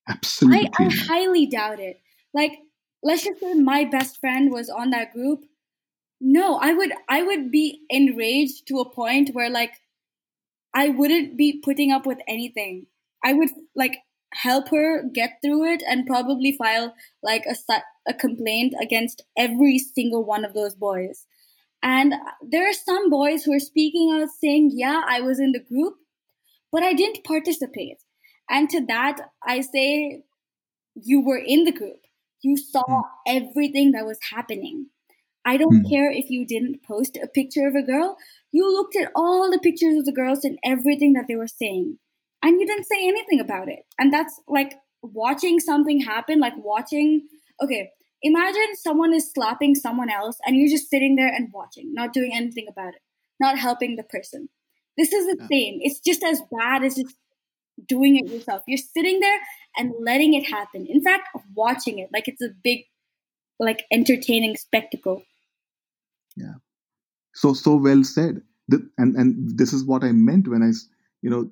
Absolutely. 0.08 0.70
I, 0.78 0.84
I 0.84 0.90
highly 0.90 1.46
doubt 1.46 1.80
it. 1.80 2.00
Like, 2.34 2.60
let's 3.04 3.24
just 3.24 3.40
say 3.40 3.54
my 3.54 3.86
best 3.86 4.20
friend 4.20 4.52
was 4.52 4.70
on 4.70 4.92
that 4.92 5.14
group. 5.14 5.46
No, 6.22 6.58
I 6.58 6.74
would 6.74 6.92
I 7.08 7.24
would 7.24 7.50
be 7.50 7.82
enraged 7.90 8.68
to 8.68 8.80
a 8.80 8.90
point 8.90 9.30
where 9.34 9.50
like 9.50 9.72
I 10.74 10.90
wouldn't 10.90 11.38
be 11.38 11.62
putting 11.64 11.92
up 11.92 12.06
with 12.06 12.20
anything. 12.28 12.88
I 13.24 13.34
would 13.34 13.50
like 13.76 13.98
help 14.34 14.70
her 14.70 15.04
get 15.14 15.40
through 15.44 15.66
it 15.66 15.84
and 15.88 16.06
probably 16.06 16.52
file 16.52 16.94
like 17.24 17.44
a 17.46 17.56
a 18.08 18.14
complaint 18.14 18.74
against 18.82 19.24
every 19.38 19.78
single 19.78 20.24
one 20.24 20.46
of 20.46 20.54
those 20.54 20.76
boys. 20.76 21.26
And 21.82 22.14
there 22.42 22.68
are 22.70 22.74
some 22.74 23.10
boys 23.10 23.44
who 23.44 23.54
are 23.54 23.60
speaking 23.60 24.12
out 24.12 24.30
saying, 24.30 24.72
"Yeah, 24.74 25.02
I 25.08 25.22
was 25.22 25.40
in 25.40 25.52
the 25.52 25.60
group, 25.60 25.96
but 26.72 26.84
I 26.84 26.94
didn't 26.94 27.24
participate." 27.24 27.98
And 28.50 28.70
to 28.70 28.86
that, 28.88 29.32
I 29.46 29.62
say, 29.62 30.24
"You 30.96 31.22
were 31.22 31.38
in 31.38 31.64
the 31.64 31.72
group. 31.72 32.02
You 32.42 32.58
saw 32.58 32.84
mm. 32.84 33.04
everything 33.28 33.92
that 33.92 34.06
was 34.06 34.20
happening. 34.32 34.88
I 35.46 35.58
don't 35.58 35.86
mm. 35.86 35.90
care 35.90 36.12
if 36.12 36.30
you 36.30 36.46
didn't 36.46 36.84
post 36.84 37.18
a 37.18 37.28
picture 37.28 37.68
of 37.68 37.76
a 37.76 37.82
girl. 37.82 38.18
You 38.52 38.72
looked 38.72 38.96
at 38.96 39.12
all 39.16 39.50
the 39.50 39.60
pictures 39.60 39.98
of 39.98 40.06
the 40.06 40.12
girls 40.12 40.44
and 40.44 40.60
everything 40.64 41.14
that 41.14 41.26
they 41.28 41.36
were 41.36 41.48
saying, 41.48 41.98
and 42.44 42.60
you 42.60 42.66
didn't 42.66 42.86
say 42.86 43.08
anything 43.08 43.40
about 43.40 43.70
it. 43.70 43.86
And 43.98 44.14
that's 44.14 44.40
like 44.48 44.76
watching 45.02 45.60
something 45.60 46.02
happen, 46.02 46.40
like 46.40 46.54
watching, 46.58 47.28
okay, 47.62 47.92
imagine 48.22 48.76
someone 48.76 49.14
is 49.14 49.32
slapping 49.32 49.76
someone 49.76 50.10
else 50.10 50.38
and 50.46 50.56
you're 50.56 50.70
just 50.70 50.90
sitting 50.90 51.16
there 51.16 51.34
and 51.34 51.50
watching, 51.54 51.94
not 51.94 52.14
doing 52.14 52.32
anything 52.34 52.68
about 52.70 52.90
it, 52.90 53.02
not 53.40 53.58
helping 53.58 53.96
the 53.96 54.04
person. 54.04 54.50
This 54.98 55.14
is 55.14 55.26
the 55.28 55.38
yeah. 55.40 55.48
same. 55.48 55.80
It's 55.82 56.00
just 56.00 56.24
as 56.24 56.42
bad 56.58 56.84
as 56.84 56.96
just 56.96 57.16
doing 57.88 58.18
it 58.18 58.30
yourself. 58.30 58.64
You're 58.68 58.78
sitting 58.78 59.20
there 59.22 59.40
and 59.78 59.94
letting 60.02 60.34
it 60.34 60.44
happen. 60.44 60.86
In 60.88 61.02
fact, 61.02 61.30
watching 61.56 62.00
it 62.00 62.10
like 62.14 62.28
it's 62.28 62.42
a 62.42 62.50
big, 62.64 62.86
like 63.60 63.86
entertaining 63.92 64.56
spectacle. 64.58 65.24
Yeah. 66.36 66.56
So 67.34 67.54
so 67.54 67.76
well 67.76 68.04
said. 68.04 68.42
And 68.98 69.16
and 69.16 69.58
this 69.58 69.74
is 69.74 69.86
what 69.86 70.04
I 70.04 70.12
meant 70.12 70.48
when 70.48 70.62
I, 70.62 70.72
you 71.22 71.30
know, 71.30 71.50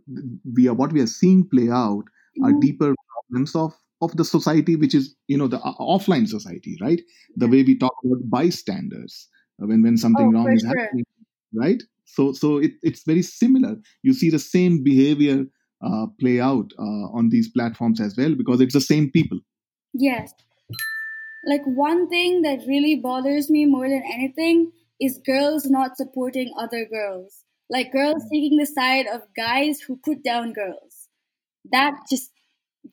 we 0.55 0.67
are 0.67 0.73
what 0.73 0.93
we 0.93 1.01
are 1.01 1.07
seeing 1.07 1.47
play 1.47 1.69
out 1.69 2.03
mm-hmm. 2.03 2.45
are 2.45 2.59
deeper 2.59 2.95
problems 3.13 3.55
of 3.55 3.73
of 4.01 4.15
the 4.15 4.25
society, 4.25 4.75
which 4.75 4.93
is 4.93 5.15
you 5.27 5.37
know 5.37 5.47
the 5.47 5.59
uh, 5.59 5.73
offline 5.79 6.27
society, 6.27 6.77
right? 6.81 7.01
The 7.35 7.47
way 7.47 7.63
we 7.63 7.77
talk 7.77 7.95
about 8.03 8.29
bystanders 8.29 9.27
uh, 9.61 9.67
when 9.67 9.81
when 9.83 9.97
something 9.97 10.27
oh, 10.27 10.31
wrong 10.31 10.51
is 10.51 10.61
sure. 10.61 10.79
happening, 10.79 11.05
right? 11.53 11.81
So 12.05 12.33
so 12.33 12.57
it, 12.57 12.71
it's 12.83 13.03
very 13.03 13.21
similar. 13.21 13.75
You 14.03 14.13
see 14.13 14.29
the 14.29 14.39
same 14.39 14.83
behavior 14.83 15.45
uh, 15.85 16.07
play 16.19 16.39
out 16.39 16.71
uh, 16.79 17.07
on 17.13 17.29
these 17.29 17.49
platforms 17.49 18.01
as 18.01 18.15
well 18.17 18.35
because 18.35 18.61
it's 18.61 18.73
the 18.73 18.81
same 18.81 19.11
people. 19.11 19.39
Yes. 19.93 20.33
Like 21.45 21.61
one 21.65 22.09
thing 22.09 22.41
that 22.41 22.67
really 22.67 22.95
bothers 22.95 23.49
me 23.49 23.65
more 23.65 23.87
than 23.87 24.03
anything 24.11 24.71
is 24.99 25.19
girls 25.25 25.65
not 25.65 25.95
supporting 25.95 26.51
other 26.59 26.85
girls. 26.85 27.43
Like 27.69 27.91
girls 27.91 28.23
taking 28.31 28.57
the 28.57 28.65
side 28.65 29.07
of 29.07 29.21
guys 29.35 29.81
who 29.81 29.97
put 29.97 30.23
down 30.23 30.53
girls. 30.53 31.09
That 31.71 31.93
just 32.09 32.31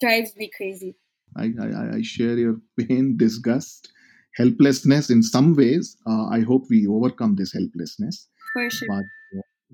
drives 0.00 0.34
me 0.36 0.50
crazy. 0.56 0.96
I, 1.36 1.52
I, 1.60 1.96
I 1.96 2.02
share 2.02 2.36
your 2.36 2.56
pain, 2.78 3.16
disgust, 3.18 3.90
helplessness 4.36 5.10
in 5.10 5.22
some 5.22 5.54
ways. 5.54 5.96
Uh, 6.06 6.26
I 6.26 6.40
hope 6.40 6.64
we 6.70 6.86
overcome 6.86 7.36
this 7.36 7.52
helplessness. 7.52 8.28
For 8.52 8.70
sure. 8.70 8.88
But 8.88 9.04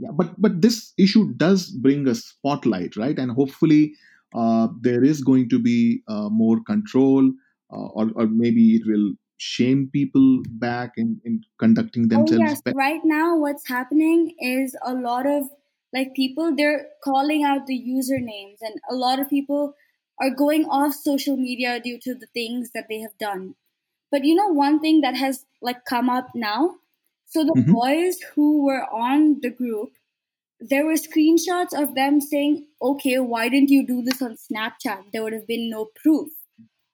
yeah 0.00 0.12
but 0.14 0.40
but 0.40 0.60
this 0.62 0.92
issue 0.98 1.32
does 1.36 1.70
bring 1.70 2.06
a 2.08 2.14
spotlight 2.14 2.96
right 2.96 3.18
and 3.18 3.30
hopefully 3.30 3.92
uh, 4.34 4.68
there 4.80 5.04
is 5.04 5.22
going 5.22 5.48
to 5.48 5.58
be 5.58 6.02
uh, 6.08 6.28
more 6.28 6.58
control 6.66 7.28
uh, 7.72 7.88
or, 7.98 8.10
or 8.14 8.26
maybe 8.26 8.76
it 8.76 8.82
will 8.86 9.12
shame 9.40 9.88
people 9.92 10.42
back 10.48 10.92
in, 10.96 11.20
in 11.24 11.42
conducting 11.58 12.04
oh, 12.04 12.08
themselves 12.08 12.42
oh, 12.42 12.48
yes. 12.48 12.62
Better. 12.62 12.76
right 12.76 13.00
now 13.04 13.36
what's 13.36 13.68
happening 13.68 14.34
is 14.38 14.76
a 14.84 14.94
lot 14.94 15.26
of 15.26 15.44
like 15.92 16.14
people 16.14 16.54
they're 16.54 16.86
calling 17.02 17.42
out 17.42 17.66
the 17.66 17.78
usernames 17.78 18.58
and 18.60 18.74
a 18.90 18.94
lot 18.94 19.18
of 19.18 19.28
people 19.28 19.74
are 20.20 20.30
going 20.30 20.66
off 20.66 20.92
social 20.92 21.36
media 21.36 21.80
due 21.80 21.98
to 21.98 22.14
the 22.14 22.26
things 22.34 22.70
that 22.74 22.86
they 22.88 23.00
have 23.00 23.16
done 23.18 23.54
but 24.10 24.24
you 24.24 24.34
know 24.34 24.48
one 24.48 24.78
thing 24.80 25.00
that 25.00 25.16
has 25.16 25.46
like 25.62 25.84
come 25.86 26.10
up 26.10 26.28
now 26.34 26.74
so 27.30 27.44
the 27.44 27.52
mm-hmm. 27.52 27.72
boys 27.72 28.18
who 28.34 28.64
were 28.64 28.84
on 28.92 29.38
the 29.40 29.50
group, 29.50 29.90
there 30.58 30.84
were 30.84 30.94
screenshots 30.94 31.72
of 31.72 31.94
them 31.94 32.20
saying, 32.20 32.66
okay, 32.82 33.20
why 33.20 33.48
didn't 33.48 33.70
you 33.70 33.86
do 33.86 34.02
this 34.02 34.20
on 34.20 34.36
Snapchat? 34.36 35.12
There 35.12 35.22
would 35.22 35.32
have 35.32 35.46
been 35.46 35.70
no 35.70 35.90
proof. 35.94 36.28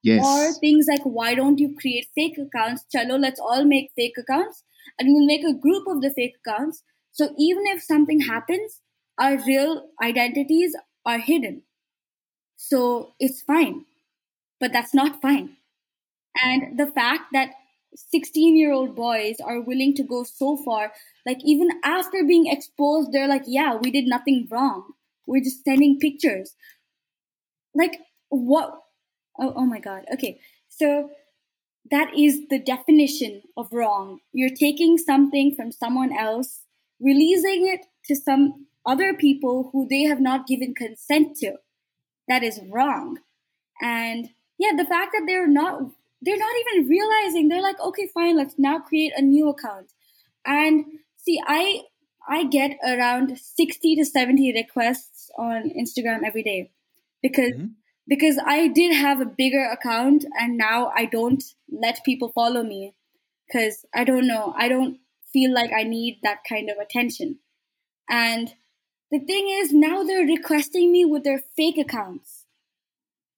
Yes. 0.03 0.23
Or 0.25 0.53
things 0.59 0.85
like, 0.89 1.03
why 1.03 1.35
don't 1.35 1.59
you 1.59 1.75
create 1.79 2.07
fake 2.15 2.37
accounts? 2.37 2.85
Chalo, 2.93 3.19
let's 3.19 3.39
all 3.39 3.65
make 3.65 3.91
fake 3.95 4.15
accounts 4.17 4.63
and 4.99 5.13
we'll 5.13 5.25
make 5.25 5.43
a 5.43 5.53
group 5.53 5.87
of 5.87 6.01
the 6.01 6.11
fake 6.11 6.35
accounts. 6.45 6.83
So 7.11 7.33
even 7.37 7.63
if 7.67 7.81
something 7.83 8.21
happens, 8.21 8.81
our 9.17 9.37
real 9.45 9.89
identities 10.01 10.75
are 11.05 11.19
hidden. 11.19 11.63
So 12.57 13.13
it's 13.19 13.41
fine. 13.41 13.85
But 14.59 14.73
that's 14.73 14.93
not 14.93 15.21
fine. 15.21 15.57
And 16.43 16.77
the 16.79 16.87
fact 16.87 17.33
that 17.33 17.51
16 17.95 18.57
year 18.57 18.71
old 18.71 18.95
boys 18.95 19.37
are 19.43 19.61
willing 19.61 19.95
to 19.95 20.03
go 20.03 20.23
so 20.23 20.57
far. 20.57 20.93
Like, 21.25 21.39
even 21.43 21.69
after 21.83 22.23
being 22.23 22.47
exposed, 22.47 23.11
they're 23.11 23.27
like, 23.27 23.43
yeah, 23.47 23.75
we 23.75 23.91
did 23.91 24.05
nothing 24.07 24.47
wrong. 24.51 24.93
We're 25.25 25.43
just 25.43 25.63
sending 25.65 25.99
pictures. 25.99 26.55
Like, 27.73 27.99
what? 28.29 28.73
Oh, 29.39 29.53
oh 29.55 29.65
my 29.65 29.79
God. 29.79 30.05
Okay. 30.13 30.39
So, 30.69 31.09
that 31.89 32.11
is 32.17 32.47
the 32.49 32.59
definition 32.59 33.43
of 33.55 33.71
wrong. 33.71 34.19
You're 34.33 34.49
taking 34.53 34.97
something 34.97 35.55
from 35.55 35.71
someone 35.71 36.11
else, 36.11 36.63
releasing 36.99 37.65
it 37.67 37.85
to 38.05 38.15
some 38.15 38.67
other 38.85 39.13
people 39.13 39.69
who 39.71 39.87
they 39.89 40.03
have 40.03 40.19
not 40.19 40.47
given 40.47 40.73
consent 40.73 41.37
to. 41.37 41.53
That 42.27 42.43
is 42.43 42.59
wrong. 42.69 43.19
And 43.81 44.29
yeah, 44.57 44.71
the 44.75 44.85
fact 44.85 45.11
that 45.13 45.23
they're 45.27 45.47
not 45.47 45.91
they're 46.21 46.37
not 46.37 46.55
even 46.61 46.89
realizing 46.89 47.47
they're 47.47 47.61
like 47.61 47.79
okay 47.79 48.09
fine 48.13 48.35
let's 48.35 48.55
now 48.57 48.79
create 48.79 49.13
a 49.15 49.21
new 49.21 49.49
account 49.49 49.91
and 50.45 50.85
see 51.15 51.39
i 51.45 51.81
i 52.27 52.43
get 52.43 52.77
around 52.83 53.37
60 53.37 53.95
to 53.97 54.05
70 54.05 54.53
requests 54.53 55.29
on 55.37 55.69
instagram 55.69 56.21
every 56.25 56.43
day 56.43 56.71
because 57.21 57.51
mm-hmm. 57.51 57.67
Because 58.07 58.37
i 58.45 58.67
did 58.67 58.95
have 58.95 59.21
a 59.21 59.25
bigger 59.25 59.65
account 59.65 60.25
and 60.39 60.57
now 60.57 60.91
i 60.95 61.05
don't 61.05 61.43
let 61.69 62.03
people 62.05 62.31
follow 62.33 62.63
me 62.63 62.93
because 63.47 63.85
i 63.93 64.03
don't 64.03 64.27
know 64.27 64.53
i 64.57 64.67
don't 64.67 64.97
feel 65.33 65.53
like 65.53 65.71
i 65.73 65.83
need 65.83 66.19
that 66.23 66.39
kind 66.47 66.69
of 66.69 66.77
attention 66.77 67.37
and 68.09 68.53
the 69.11 69.19
thing 69.19 69.47
is 69.49 69.71
now 69.71 70.03
they're 70.03 70.25
requesting 70.25 70.91
me 70.91 71.05
with 71.05 71.23
their 71.23 71.43
fake 71.55 71.77
accounts 71.77 72.45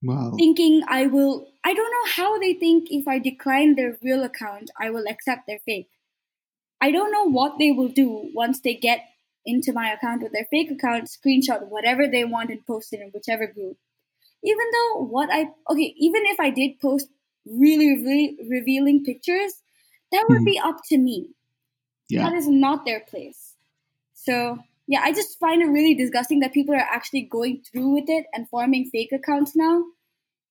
Wow. 0.01 0.33
Thinking 0.37 0.81
I 0.87 1.07
will, 1.07 1.47
I 1.63 1.73
don't 1.73 1.91
know 1.91 2.11
how 2.13 2.39
they 2.39 2.53
think 2.53 2.87
if 2.89 3.07
I 3.07 3.19
decline 3.19 3.75
their 3.75 3.97
real 4.01 4.23
account, 4.23 4.71
I 4.79 4.89
will 4.91 5.05
accept 5.09 5.45
their 5.45 5.59
fake. 5.59 5.89
I 6.81 6.91
don't 6.91 7.11
know 7.11 7.25
what 7.25 7.59
they 7.59 7.71
will 7.71 7.89
do 7.89 8.29
once 8.33 8.61
they 8.61 8.75
get 8.75 9.01
into 9.45 9.73
my 9.73 9.91
account 9.91 10.21
with 10.23 10.31
their 10.31 10.47
fake 10.49 10.71
account, 10.71 11.09
screenshot 11.09 11.67
whatever 11.67 12.07
they 12.07 12.23
want 12.23 12.49
and 12.49 12.65
post 12.65 12.93
it 12.93 13.01
in 13.01 13.09
whichever 13.09 13.47
group. 13.47 13.77
Even 14.43 14.65
though 14.73 15.03
what 15.03 15.29
I, 15.31 15.49
okay, 15.69 15.93
even 15.97 16.21
if 16.25 16.39
I 16.39 16.49
did 16.49 16.79
post 16.79 17.09
really, 17.45 18.03
really 18.03 18.37
revealing 18.49 19.03
pictures, 19.03 19.53
that 20.11 20.25
would 20.29 20.41
mm. 20.41 20.45
be 20.45 20.59
up 20.59 20.77
to 20.89 20.97
me. 20.97 21.29
Yeah. 22.09 22.29
That 22.29 22.37
is 22.37 22.47
not 22.47 22.85
their 22.85 23.01
place. 23.01 23.55
So 24.13 24.59
yeah, 24.87 25.01
I 25.03 25.13
just 25.13 25.37
find 25.37 25.61
it 25.61 25.67
really 25.67 25.93
disgusting 25.93 26.39
that 26.39 26.51
people 26.51 26.73
are 26.73 26.77
actually 26.79 27.21
going 27.21 27.61
through 27.61 27.89
with 27.89 28.05
it 28.07 28.25
and 28.33 28.49
forming 28.49 28.89
fake 28.89 29.11
accounts 29.11 29.55
now. 29.55 29.83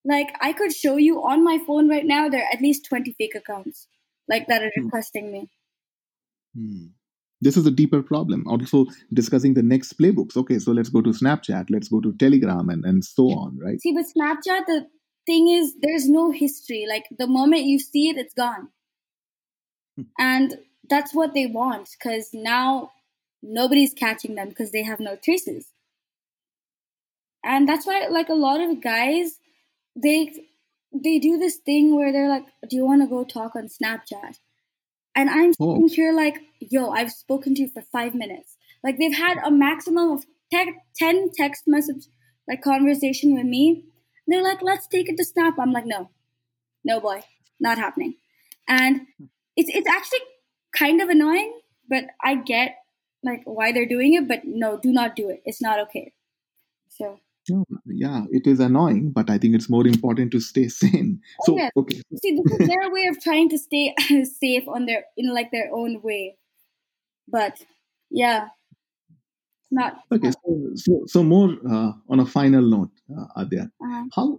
Like, 0.04 0.28
I 0.40 0.52
could 0.52 0.72
show 0.72 0.96
you 0.96 1.22
on 1.24 1.42
my 1.42 1.58
phone 1.66 1.88
right 1.88 2.06
now, 2.06 2.28
there 2.28 2.42
are 2.42 2.52
at 2.52 2.62
least 2.62 2.86
20 2.86 3.12
fake 3.18 3.34
accounts 3.34 3.88
like 4.28 4.46
that 4.46 4.62
are 4.62 4.70
hmm. 4.74 4.84
requesting 4.84 5.32
me. 5.32 5.48
Hmm. 6.56 6.86
This 7.40 7.56
is 7.56 7.66
a 7.66 7.70
deeper 7.70 8.02
problem. 8.02 8.44
Also, 8.48 8.86
discussing 9.12 9.54
the 9.54 9.62
next 9.62 9.98
playbooks. 9.98 10.36
Okay, 10.36 10.58
so 10.58 10.72
let's 10.72 10.88
go 10.88 11.00
to 11.00 11.10
Snapchat, 11.10 11.66
let's 11.70 11.88
go 11.88 12.00
to 12.00 12.12
Telegram, 12.14 12.68
and, 12.68 12.84
and 12.84 13.04
so 13.04 13.24
on, 13.30 13.58
right? 13.58 13.80
See, 13.80 13.94
but 13.94 14.06
Snapchat, 14.06 14.66
the 14.66 14.86
thing 15.24 15.48
is, 15.48 15.74
there's 15.80 16.08
no 16.08 16.32
history. 16.32 16.86
Like, 16.88 17.04
the 17.16 17.28
moment 17.28 17.62
you 17.64 17.78
see 17.78 18.08
it, 18.08 18.16
it's 18.16 18.34
gone. 18.34 18.68
Hmm. 19.98 20.02
and 20.18 20.58
that's 20.88 21.12
what 21.14 21.34
they 21.34 21.46
want 21.46 21.90
because 21.98 22.30
now 22.32 22.92
nobody's 23.42 23.92
catching 23.94 24.34
them 24.34 24.48
because 24.48 24.70
they 24.70 24.82
have 24.82 25.00
no 25.00 25.16
traces. 25.16 25.72
And 27.44 27.68
that's 27.68 27.86
why 27.86 28.06
like 28.08 28.28
a 28.28 28.34
lot 28.34 28.60
of 28.60 28.82
guys 28.82 29.38
they 30.00 30.32
they 30.92 31.18
do 31.18 31.36
this 31.38 31.56
thing 31.56 31.94
where 31.94 32.12
they're 32.12 32.28
like, 32.28 32.46
Do 32.68 32.76
you 32.76 32.84
wanna 32.84 33.06
go 33.06 33.24
talk 33.24 33.56
on 33.56 33.68
Snapchat? 33.68 34.38
And 35.18 35.28
I'm 35.28 35.52
oh. 35.58 35.74
sitting 35.74 35.88
here 35.88 36.12
like, 36.12 36.36
yo, 36.60 36.90
I've 36.90 37.10
spoken 37.10 37.52
to 37.56 37.62
you 37.62 37.68
for 37.68 37.82
five 37.82 38.14
minutes. 38.14 38.56
Like 38.84 38.98
they've 38.98 39.16
had 39.16 39.38
a 39.44 39.50
maximum 39.50 40.12
of 40.12 40.24
te- 40.52 40.76
ten 40.94 41.30
text 41.34 41.64
message 41.66 42.06
like 42.46 42.62
conversation 42.62 43.34
with 43.34 43.44
me. 43.44 43.82
They're 44.28 44.44
like, 44.44 44.62
let's 44.62 44.86
take 44.86 45.08
it 45.08 45.16
to 45.16 45.24
Snap. 45.24 45.54
I'm 45.58 45.72
like, 45.72 45.86
no, 45.86 46.10
no 46.84 47.00
boy, 47.00 47.24
not 47.58 47.78
happening. 47.78 48.14
And 48.68 49.08
it's 49.56 49.68
it's 49.74 49.88
actually 49.88 50.20
kind 50.72 51.02
of 51.02 51.08
annoying, 51.08 51.52
but 51.88 52.04
I 52.22 52.36
get 52.36 52.76
like 53.24 53.42
why 53.44 53.72
they're 53.72 53.88
doing 53.88 54.14
it, 54.14 54.28
but 54.28 54.42
no, 54.44 54.78
do 54.78 54.92
not 54.92 55.16
do 55.16 55.30
it. 55.30 55.42
It's 55.44 55.60
not 55.60 55.80
okay. 55.80 56.12
So 56.90 57.18
Yeah, 57.86 58.24
it 58.30 58.46
is 58.46 58.60
annoying, 58.60 59.10
but 59.12 59.30
I 59.30 59.38
think 59.38 59.54
it's 59.54 59.70
more 59.70 59.86
important 59.86 60.32
to 60.32 60.40
stay 60.40 60.68
sane. 60.80 61.20
So, 61.44 61.56
yeah. 61.56 61.70
okay, 61.76 62.00
See, 62.16 62.32
this 62.36 62.60
is 62.60 62.66
their 62.66 62.90
way 62.90 63.06
of 63.06 63.20
trying 63.22 63.48
to 63.50 63.58
stay 63.58 63.94
safe 64.24 64.68
on 64.68 64.86
their 64.86 65.04
in 65.16 65.32
like 65.32 65.50
their 65.50 65.70
own 65.74 66.00
way. 66.02 66.36
But 67.28 67.62
yeah, 68.10 68.48
it's 69.62 69.72
not. 69.72 69.98
okay. 70.12 70.30
So, 70.30 70.70
so, 70.74 71.02
so 71.06 71.22
more 71.22 71.50
uh, 71.68 71.92
on 72.08 72.20
a 72.20 72.26
final 72.26 72.62
note, 72.62 72.90
uh, 73.16 73.42
Adya, 73.42 73.70
Uh, 73.82 74.04
how 74.14 74.38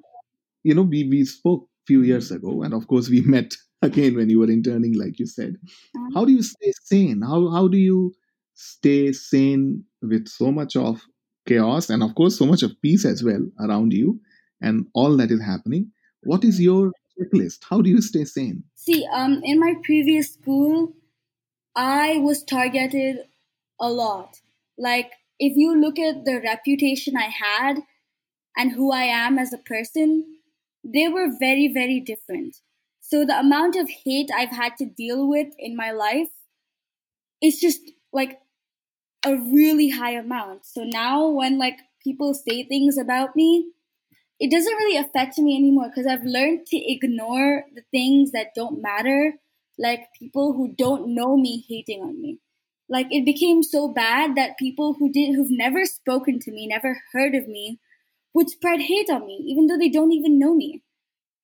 you 0.64 0.74
know 0.76 0.84
we 0.84 1.08
we 1.10 1.26
spoke 1.26 1.68
few 1.88 2.02
years 2.04 2.32
ago, 2.32 2.64
and 2.64 2.74
of 2.74 2.88
course 2.88 3.10
we 3.10 3.22
met 3.36 3.56
again 3.82 4.16
when 4.16 4.30
you 4.30 4.40
were 4.40 4.52
interning, 4.52 4.94
like 4.98 5.20
you 5.20 5.26
said. 5.26 5.56
uh, 5.98 6.10
How 6.16 6.26
do 6.26 6.32
you 6.32 6.44
stay 6.44 6.72
sane? 6.84 7.22
How 7.22 7.50
how 7.50 7.68
do 7.68 7.78
you 7.78 8.14
stay 8.56 9.12
sane 9.14 9.84
with 10.02 10.28
so 10.28 10.52
much 10.52 10.76
of 10.76 11.02
chaos 11.50 11.90
and 11.90 12.04
of 12.04 12.16
course 12.16 12.38
so 12.38 12.46
much 12.46 12.64
of 12.64 12.80
peace 12.82 13.06
as 13.06 13.24
well 13.24 13.46
around 13.60 13.94
you 13.94 14.20
and 14.62 14.86
all 14.94 15.18
that 15.18 15.32
is 15.32 15.42
happening? 15.42 15.92
What 16.24 16.44
is 16.44 16.62
your 16.62 16.92
checklist? 17.20 17.60
How 17.70 17.82
do 17.82 17.90
you 17.90 18.02
stay 18.02 18.26
sane? 18.26 18.64
see, 18.90 19.06
um, 19.14 19.42
in 19.44 19.60
my 19.60 19.76
previous 19.84 20.34
school, 20.34 20.94
I 21.76 22.18
was 22.18 22.44
targeted 22.44 23.18
a 23.80 23.90
lot. 23.90 24.38
Like, 24.78 25.12
if 25.40 25.56
you 25.56 25.80
look 25.80 26.00
at 26.00 26.26
the 26.26 26.42
reputation 26.42 27.16
I 27.16 27.30
had 27.30 27.82
and 28.58 28.72
who 28.72 28.92
I 28.92 29.04
am 29.04 29.38
as 29.38 29.54
a 29.54 29.58
person, 29.58 30.26
they 30.84 31.08
were 31.08 31.28
very, 31.40 31.72
very 31.72 32.00
different. 32.00 32.58
So 33.00 33.26
the 33.26 33.40
amount 33.40 33.76
of 33.76 33.90
hate 33.90 34.30
I've 34.36 34.50
had 34.50 34.78
to 34.78 34.86
deal 34.86 35.28
with 35.28 35.48
in 35.58 35.76
my 35.76 35.92
life 35.92 36.30
is 37.42 37.60
just 37.60 37.80
like 38.12 38.40
a 39.26 39.36
really 39.36 39.90
high 39.90 40.14
amount. 40.14 40.66
So 40.66 40.84
now 40.84 41.28
when 41.30 41.58
like 41.58 41.78
people 42.04 42.34
say 42.34 42.64
things 42.64 42.98
about 42.98 43.36
me, 43.36 43.72
it 44.40 44.50
doesn't 44.50 44.74
really 44.74 44.98
affect 44.98 45.38
me 45.38 45.56
anymore 45.58 45.90
because 45.90 46.08
I've 46.08 46.24
learned 46.24 46.66
to 46.68 46.78
ignore 46.78 47.66
the 47.76 47.84
things 47.92 48.32
that 48.32 48.56
don't 48.56 48.82
matter, 48.82 49.34
like 49.78 50.08
people 50.18 50.54
who 50.54 50.74
don't 50.78 51.14
know 51.14 51.36
me 51.36 51.66
hating 51.68 52.02
on 52.02 52.22
me. 52.22 52.40
Like 52.88 53.08
it 53.12 53.26
became 53.26 53.62
so 53.62 53.88
bad 53.90 54.36
that 54.36 54.58
people 54.58 54.96
who 54.98 55.12
did 55.12 55.36
who've 55.36 55.52
never 55.52 55.86
spoken 55.86 56.40
to 56.40 56.52
me, 56.52 56.68
never 56.68 57.02
heard 57.12 57.36
of 57.36 57.48
me, 57.48 57.80
would 58.34 58.50
spread 58.50 58.82
hate 58.82 59.10
on 59.10 59.28
me, 59.28 59.44
even 59.48 59.68
though 59.68 59.78
they 59.78 59.90
don't 59.90 60.14
even 60.14 60.40
know 60.40 60.56
me. 60.56 60.82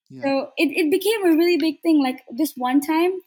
Yeah. 0.10 0.24
So 0.24 0.52
it, 0.58 0.72
it 0.76 0.92
became 0.92 1.26
a 1.26 1.36
really 1.36 1.58
big 1.58 1.82
thing. 1.82 2.02
Like 2.02 2.24
this 2.32 2.54
one 2.56 2.80
time, 2.80 3.20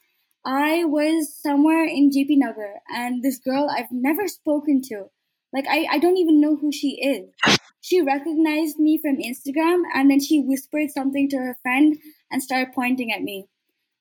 I 0.49 0.85
was 0.85 1.37
somewhere 1.43 1.85
in 1.85 2.09
JP 2.09 2.39
Nagar 2.39 2.77
and 2.89 3.23
this 3.23 3.39
girl 3.39 3.69
I've 3.69 3.93
never 3.93 4.27
spoken 4.27 4.81
to, 4.89 5.11
like 5.53 5.67
I, 5.69 5.87
I 5.91 5.99
don't 5.99 6.17
even 6.17 6.41
know 6.41 6.57
who 6.57 6.73
she 6.73 6.99
is. 7.03 7.59
She 7.83 8.01
recognized 8.01 8.79
me 8.79 8.99
from 8.99 9.19
Instagram 9.19 9.83
and 9.95 10.11
then 10.11 10.21
she 10.21 10.41
whispered 10.41 10.91
something 10.91 11.29
to 11.29 11.37
her 11.37 11.57
friend 11.63 11.99
and 12.31 12.43
started 12.43 12.73
pointing 12.75 13.13
at 13.13 13.21
me. 13.21 13.49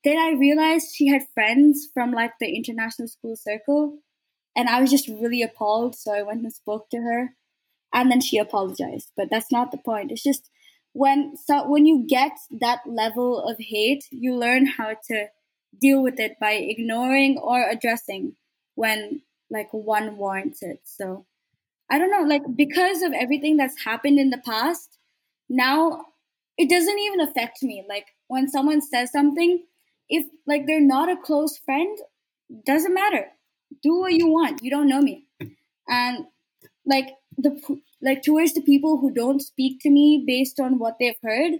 Then 0.05 0.17
I 0.17 0.39
realized 0.39 0.95
she 0.95 1.07
had 1.07 1.27
friends 1.33 1.89
from 1.93 2.11
like 2.11 2.31
the 2.39 2.55
international 2.55 3.09
school 3.09 3.35
circle 3.35 3.97
and 4.55 4.69
I 4.69 4.79
was 4.79 4.89
just 4.89 5.09
really 5.09 5.41
appalled. 5.41 5.95
So 5.95 6.13
I 6.13 6.23
went 6.23 6.43
and 6.43 6.53
spoke 6.53 6.89
to 6.91 6.97
her 6.97 7.31
and 7.93 8.09
then 8.09 8.21
she 8.21 8.37
apologized. 8.37 9.11
But 9.17 9.29
that's 9.29 9.51
not 9.51 9.71
the 9.71 9.79
point. 9.79 10.11
It's 10.11 10.23
just 10.23 10.49
when 10.93 11.35
so 11.35 11.69
when 11.69 11.85
you 11.85 12.05
get 12.07 12.37
that 12.61 12.79
level 12.85 13.43
of 13.43 13.57
hate, 13.59 14.05
you 14.11 14.33
learn 14.33 14.65
how 14.65 14.95
to 15.09 15.27
deal 15.79 16.01
with 16.01 16.19
it 16.19 16.37
by 16.39 16.53
ignoring 16.53 17.37
or 17.37 17.67
addressing 17.69 18.35
when 18.75 19.21
like 19.49 19.69
one 19.71 20.17
warrants 20.17 20.61
it. 20.61 20.81
So 20.83 21.25
I 21.89 21.97
don't 21.97 22.11
know, 22.11 22.23
like 22.27 22.43
because 22.55 23.01
of 23.01 23.13
everything 23.13 23.57
that's 23.57 23.83
happened 23.83 24.19
in 24.19 24.29
the 24.29 24.41
past, 24.45 24.97
now 25.49 26.05
it 26.57 26.69
doesn't 26.69 26.99
even 26.99 27.21
affect 27.21 27.63
me. 27.63 27.85
Like 27.87 28.07
when 28.27 28.49
someone 28.49 28.81
says 28.81 29.11
something, 29.11 29.63
if 30.09 30.25
like 30.45 30.65
they're 30.65 30.81
not 30.81 31.09
a 31.09 31.17
close 31.17 31.57
friend, 31.57 31.97
doesn't 32.65 32.93
matter. 32.93 33.27
Do 33.83 33.99
what 33.99 34.13
you 34.13 34.27
want. 34.27 34.61
You 34.63 34.71
don't 34.71 34.89
know 34.89 35.01
me. 35.01 35.25
And 35.87 36.25
like 36.85 37.09
the 37.37 37.59
like 38.01 38.23
towards 38.23 38.53
the 38.53 38.61
people 38.61 38.97
who 38.97 39.13
don't 39.13 39.41
speak 39.41 39.81
to 39.81 39.89
me 39.89 40.23
based 40.25 40.59
on 40.59 40.79
what 40.79 40.95
they've 40.99 41.15
heard, 41.23 41.53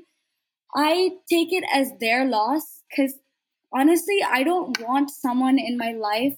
I 0.76 1.12
take 1.30 1.52
it 1.52 1.63
as 1.74 1.91
their 2.00 2.26
loss 2.26 2.84
because 2.89 3.13
honestly, 3.74 4.20
I 4.24 4.44
don't 4.44 4.80
want 4.82 5.10
someone 5.10 5.60
in 5.60 5.78
my 5.78 5.92
life 5.92 6.38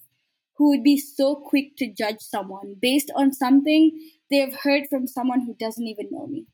who 0.58 0.70
would 0.70 0.84
be 0.84 0.98
so 0.98 1.36
quick 1.36 1.78
to 1.78 1.92
judge 1.92 2.20
someone 2.20 2.76
based 2.82 3.12
on 3.16 3.32
something 3.32 3.92
they've 4.30 4.54
heard 4.54 4.84
from 4.90 5.08
someone 5.08 5.42
who 5.42 5.56
doesn't 5.60 5.88
even 5.88 6.08
know 6.12 6.28
me. 6.28 6.46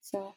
So, 0.00 0.34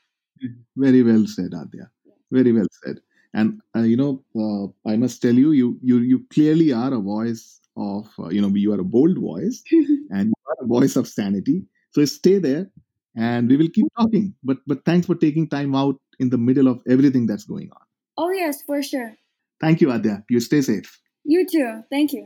Very 0.76 1.04
well 1.04 1.26
said, 1.26 1.52
Adya. 1.52 1.90
Very 2.32 2.52
well 2.52 2.68
said. 2.84 2.98
And 3.34 3.62
uh, 3.76 3.82
you 3.82 3.98
know, 3.98 4.24
uh, 4.36 4.90
I 4.90 4.96
must 4.96 5.22
tell 5.22 5.34
you, 5.34 5.52
you 5.52 5.78
you 5.82 6.00
you 6.00 6.26
clearly 6.32 6.72
are 6.72 6.94
a 6.94 7.00
voice 7.00 7.60
of 7.76 8.08
uh, 8.18 8.30
you 8.30 8.42
know 8.42 8.50
you 8.50 8.74
are 8.74 8.80
a 8.80 8.84
bold 8.84 9.18
voice 9.18 9.64
and 10.12 10.30
you 10.30 10.44
are 10.48 10.58
a 10.62 10.68
voice 10.68 10.96
of 10.96 11.08
sanity. 11.08 11.66
So 11.92 12.06
stay 12.06 12.38
there, 12.40 12.70
and 13.16 13.50
we 13.50 13.58
will 13.58 13.70
keep 13.70 13.88
talking. 13.98 14.34
But 14.44 14.60
but 14.66 14.86
thanks 14.86 15.08
for 15.08 15.16
taking 15.16 15.50
time 15.50 15.76
out 15.76 16.00
in 16.20 16.30
the 16.30 16.38
middle 16.38 16.68
of 16.68 16.82
everything 16.88 17.28
that's 17.28 17.46
going 17.46 17.70
on. 17.72 17.86
oh 18.18 18.32
yes, 18.32 18.62
for 18.62 18.82
sure. 18.82 19.16
Thank 19.60 19.82
you, 19.82 19.88
Adya. 19.90 20.24
You 20.30 20.40
stay 20.40 20.62
safe. 20.62 21.00
You 21.26 21.46
too. 21.52 21.82
Thank 21.92 22.14
you. 22.14 22.26